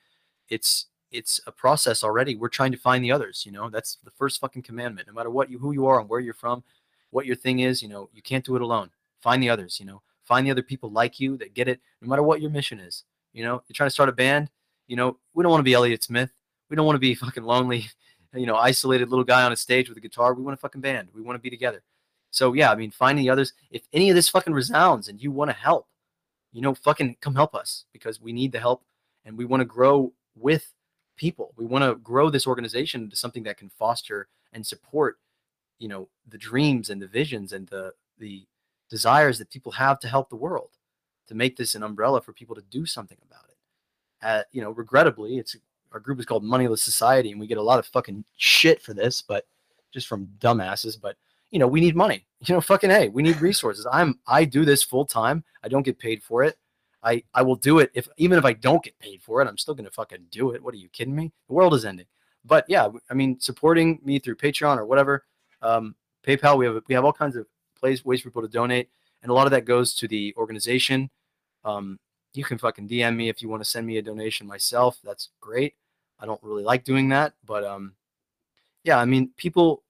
[0.47, 2.35] It's it's a process already.
[2.35, 3.43] We're trying to find the others.
[3.45, 5.07] You know, that's the first fucking commandment.
[5.07, 6.63] No matter what you who you are and where you're from,
[7.09, 8.89] what your thing is, you know, you can't do it alone.
[9.21, 9.79] Find the others.
[9.79, 11.81] You know, find the other people like you that get it.
[12.01, 13.03] No matter what your mission is.
[13.33, 14.49] You know, you're trying to start a band.
[14.87, 16.31] You know, we don't want to be Elliott Smith.
[16.69, 17.87] We don't want to be fucking lonely.
[18.33, 20.33] You know, isolated little guy on a stage with a guitar.
[20.33, 21.09] We want a fucking band.
[21.13, 21.81] We want to be together.
[22.31, 23.53] So yeah, I mean, finding the others.
[23.71, 25.87] If any of this fucking resounds and you want to help,
[26.51, 28.83] you know, fucking come help us because we need the help
[29.25, 30.73] and we want to grow with
[31.15, 31.53] people.
[31.57, 35.19] We want to grow this organization into something that can foster and support,
[35.77, 38.45] you know, the dreams and the visions and the the
[38.89, 40.71] desires that people have to help the world,
[41.29, 43.55] to make this an umbrella for people to do something about it.
[44.21, 45.55] Uh, you know, regrettably, it's
[45.93, 48.93] our group is called Moneyless Society, and we get a lot of fucking shit for
[48.93, 49.45] this, but
[49.91, 50.99] just from dumbasses.
[50.99, 51.15] But
[51.51, 52.25] you know, we need money.
[52.45, 53.85] You know, fucking hey, we need resources.
[53.91, 55.43] I'm I do this full time.
[55.61, 56.57] I don't get paid for it.
[57.03, 59.57] I I will do it if even if I don't get paid for it, I'm
[59.57, 60.63] still gonna fucking do it.
[60.63, 61.33] What are you kidding me?
[61.49, 62.05] The world is ending.
[62.45, 65.25] But yeah, I mean, supporting me through Patreon or whatever,
[65.61, 66.57] um, PayPal.
[66.57, 67.45] We have we have all kinds of
[67.77, 68.89] plays ways for people to donate,
[69.21, 71.09] and a lot of that goes to the organization.
[71.63, 71.99] Um,
[72.33, 74.99] you can fucking DM me if you want to send me a donation myself.
[75.03, 75.75] That's great.
[76.19, 77.93] I don't really like doing that, but um,
[78.83, 79.83] yeah, I mean, people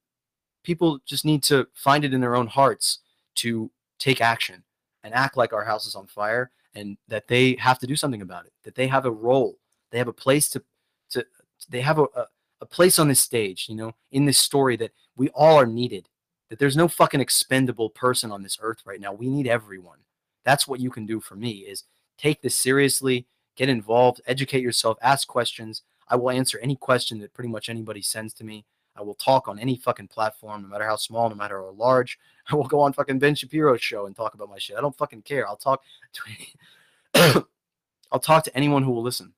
[0.63, 2.99] people just need to find it in their own hearts
[3.35, 4.63] to take action
[5.03, 8.21] and act like our house is on fire and that they have to do something
[8.21, 9.57] about it that they have a role
[9.91, 10.61] they have a place to
[11.09, 11.25] to
[11.69, 12.25] they have a, a,
[12.61, 16.07] a place on this stage you know in this story that we all are needed
[16.49, 19.99] that there's no fucking expendable person on this earth right now we need everyone
[20.43, 21.83] that's what you can do for me is
[22.17, 23.25] take this seriously
[23.55, 28.01] get involved educate yourself ask questions i will answer any question that pretty much anybody
[28.01, 28.65] sends to me
[28.99, 32.19] I will talk on any fucking platform, no matter how small, no matter how large.
[32.51, 34.77] I will go on fucking Ben Shapiro's show and talk about my shit.
[34.77, 35.47] I don't fucking care.
[35.47, 35.83] I'll talk
[37.13, 37.45] to
[38.11, 39.33] I'll talk to anyone who will listen.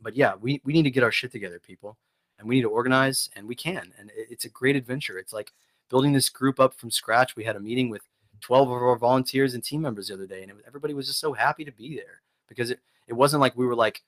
[0.00, 1.98] But yeah, we, we need to get our shit together, people.
[2.38, 3.92] And we need to organize, and we can.
[3.98, 5.18] And it's a great adventure.
[5.18, 5.52] It's like
[5.88, 7.36] building this group up from scratch.
[7.36, 8.02] We had a meeting with
[8.42, 11.20] 12 of our volunteers and team members the other day, and was, everybody was just
[11.20, 14.02] so happy to be there because it, it wasn't like we were like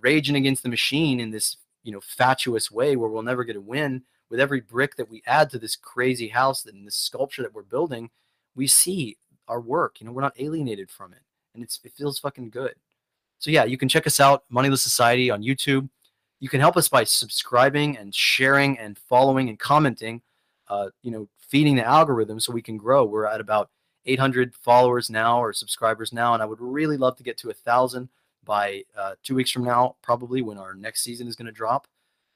[0.00, 3.60] raging against the machine in this you know fatuous way where we'll never get a
[3.60, 4.02] win.
[4.30, 7.62] With every brick that we add to this crazy house and this sculpture that we're
[7.62, 8.10] building
[8.54, 9.16] we see
[9.46, 11.20] our work you know we're not alienated from it
[11.54, 12.74] and it's it feels fucking good.
[13.38, 15.88] So yeah you can check us out moneyless society on youtube.
[16.40, 20.20] You can help us by subscribing and sharing and following and commenting
[20.68, 23.70] uh, you know feeding the algorithm so we can grow we're at about
[24.06, 27.54] 800 followers now or subscribers now and i would really love to get to a
[27.54, 28.08] thousand
[28.48, 31.86] by uh, two weeks from now, probably when our next season is going to drop.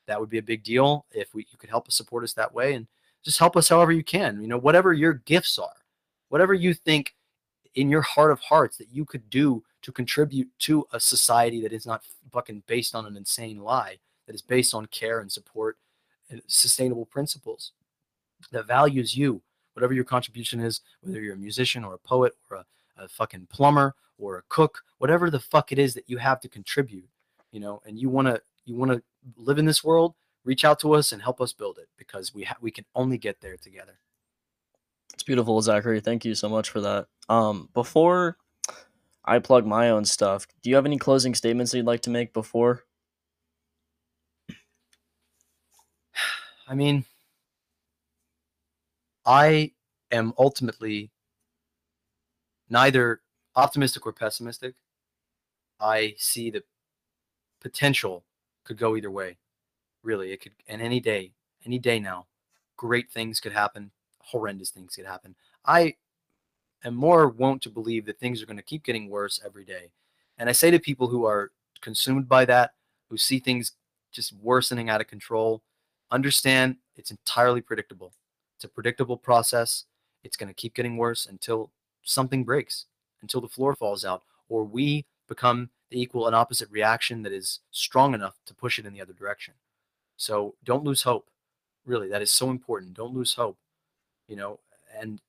[0.06, 2.52] That would be a big deal if we you could help us support us that
[2.52, 2.86] way and
[3.24, 4.40] just help us however you can.
[4.40, 5.80] You know, whatever your gifts are,
[6.28, 7.14] whatever you think
[7.74, 11.72] in your heart of hearts that you could do to contribute to a society that
[11.72, 15.78] is not fucking based on an insane lie, that is based on care and support
[16.28, 17.72] and sustainable principles,
[18.50, 19.42] that values you,
[19.74, 22.64] whatever your contribution is, whether you're a musician or a poet or a
[23.02, 26.48] a fucking plumber or a cook, whatever the fuck it is that you have to
[26.48, 27.08] contribute,
[27.50, 29.02] you know, and you want to you want to
[29.36, 30.14] live in this world,
[30.44, 33.18] reach out to us and help us build it because we ha- we can only
[33.18, 33.98] get there together.
[35.14, 36.00] It's beautiful, Zachary.
[36.00, 37.06] Thank you so much for that.
[37.28, 38.38] Um, before
[39.24, 42.10] I plug my own stuff, do you have any closing statements that you'd like to
[42.10, 42.84] make before?
[46.68, 47.04] I mean,
[49.24, 49.72] I
[50.10, 51.10] am ultimately
[52.68, 53.20] neither
[53.54, 54.74] optimistic or pessimistic.
[55.80, 56.62] I see the
[57.60, 58.24] potential
[58.64, 59.38] could go either way.
[60.02, 61.32] Really, it could, and any day,
[61.64, 62.26] any day now,
[62.76, 65.36] great things could happen, horrendous things could happen.
[65.64, 65.94] I
[66.84, 69.90] am more wont to believe that things are going to keep getting worse every day.
[70.38, 72.72] And I say to people who are consumed by that,
[73.08, 73.72] who see things
[74.10, 75.62] just worsening out of control,
[76.10, 78.12] understand it's entirely predictable.
[78.62, 79.86] It's a predictable process.
[80.22, 81.72] It's going to keep getting worse until
[82.04, 82.86] something breaks
[83.20, 87.58] until the floor falls out, or we become the equal and opposite reaction that is
[87.72, 89.54] strong enough to push it in the other direction.
[90.16, 91.28] So don't lose hope.
[91.84, 92.94] Really, that is so important.
[92.94, 93.58] Don't lose hope.
[94.28, 94.60] You know,
[94.96, 95.20] and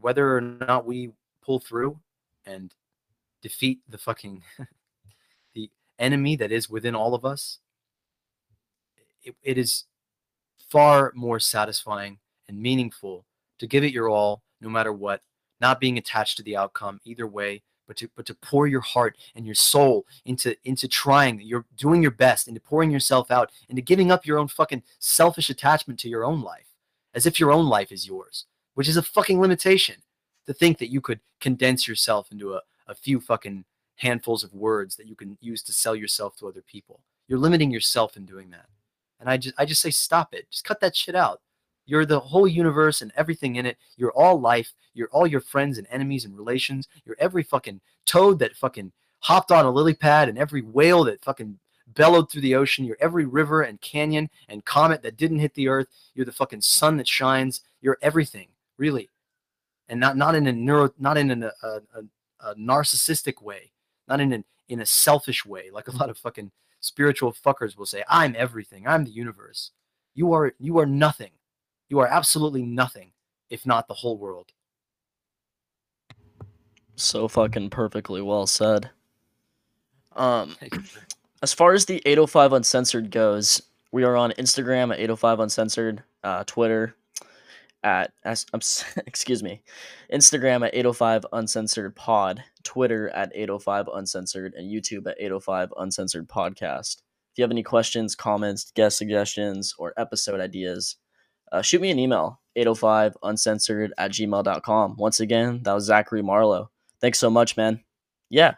[0.00, 1.10] whether or not we
[1.42, 1.98] pull through,
[2.46, 2.72] and
[3.42, 4.44] defeat the fucking
[5.52, 5.68] the
[5.98, 7.58] enemy that is within all of us,
[9.24, 9.86] it, it is
[10.68, 13.24] far more satisfying and meaningful
[13.58, 15.22] to give it your all, no matter what,
[15.60, 19.16] not being attached to the outcome either way, but to but to pour your heart
[19.34, 23.82] and your soul into into trying, you're doing your best, into pouring yourself out, into
[23.82, 26.74] giving up your own fucking selfish attachment to your own life,
[27.14, 28.44] as if your own life is yours,
[28.74, 29.96] which is a fucking limitation.
[30.46, 34.96] To think that you could condense yourself into a, a few fucking handfuls of words
[34.96, 37.00] that you can use to sell yourself to other people.
[37.26, 38.66] You're limiting yourself in doing that.
[39.20, 40.50] And I just I just say stop it.
[40.50, 41.40] Just cut that shit out.
[41.88, 43.78] You're the whole universe and everything in it.
[43.96, 44.74] You're all life.
[44.92, 46.86] You're all your friends and enemies and relations.
[47.06, 51.24] You're every fucking toad that fucking hopped on a lily pad and every whale that
[51.24, 51.58] fucking
[51.94, 52.84] bellowed through the ocean.
[52.84, 55.88] You're every river and canyon and comet that didn't hit the earth.
[56.14, 57.62] You're the fucking sun that shines.
[57.80, 59.08] You're everything, really.
[59.88, 63.72] And not not in a neuro not in a, a, a, a narcissistic way,
[64.06, 67.86] not in an in a selfish way, like a lot of fucking spiritual fuckers will
[67.86, 68.86] say, I'm everything.
[68.86, 69.70] I'm the universe.
[70.14, 71.30] You are you are nothing.
[71.88, 73.12] You are absolutely nothing
[73.50, 74.52] if not the whole world.
[76.96, 78.90] So fucking perfectly well said.
[80.16, 80.56] Um,
[81.42, 83.62] as far as the 805 Uncensored goes,
[83.92, 86.94] we are on Instagram at 805 Uncensored, uh, Twitter
[87.84, 88.12] at
[89.06, 89.62] excuse me,
[90.12, 97.02] Instagram at 805 Uncensored Pod, Twitter at 805 Uncensored, and YouTube at 805 Uncensored Podcast.
[97.32, 100.96] If you have any questions, comments, guest suggestions, or episode ideas,
[101.52, 104.96] uh, shoot me an email 805 uncensored at gmail.com.
[104.96, 106.70] Once again, that was Zachary Marlow.
[107.00, 107.80] Thanks so much, man.
[108.30, 108.54] Yeah.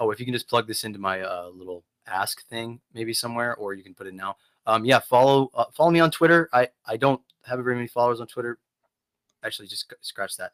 [0.00, 3.54] Oh, if you can just plug this into my uh, little ask thing, maybe somewhere,
[3.56, 4.36] or you can put it now.
[4.66, 6.48] Um, yeah, follow uh, follow me on Twitter.
[6.52, 8.58] I I don't have very many followers on Twitter.
[9.44, 10.52] Actually, just scratch that.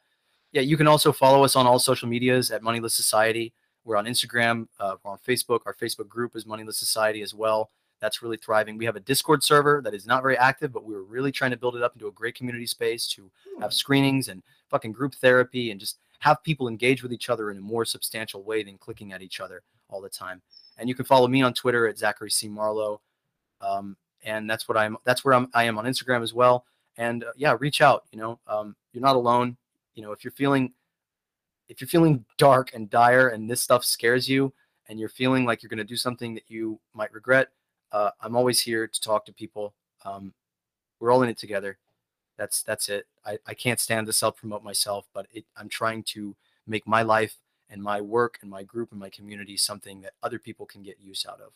[0.53, 3.53] Yeah, you can also follow us on all social medias at Moneyless Society.
[3.85, 4.67] We're on Instagram.
[4.81, 5.61] Uh, we're on Facebook.
[5.67, 7.71] Our Facebook group is Moneyless Society as well
[8.01, 8.79] that's really thriving.
[8.79, 11.51] We have a Discord server that is not very active, but we are really trying
[11.51, 13.31] to build it up into a great community space to
[13.61, 17.59] have screenings and fucking group therapy and just have people engage with each other in
[17.59, 20.43] a more substantial way than clicking at each other all the time.
[20.79, 23.01] And you can follow me on Twitter at Zachary C Marlow,
[23.61, 24.97] um, and that's what I'm.
[25.05, 25.49] That's where I'm.
[25.55, 26.65] I am on Instagram as well.
[26.97, 28.05] And uh, yeah, reach out.
[28.13, 29.57] You know, um, you're not alone.
[29.95, 30.73] You know, if you're feeling
[31.69, 34.53] if you're feeling dark and dire and this stuff scares you
[34.89, 37.49] and you're feeling like you're going to do something that you might regret
[37.93, 39.75] uh, I'm always here to talk to people.
[40.05, 40.35] Um,
[41.01, 41.79] we're all in it together.
[42.37, 43.07] That's that's it.
[43.25, 46.37] I, I can't stand to self promote myself, but it, I'm trying to
[46.67, 47.37] make my life
[47.71, 50.99] and my work and my group and my community something that other people can get
[51.01, 51.53] use out of.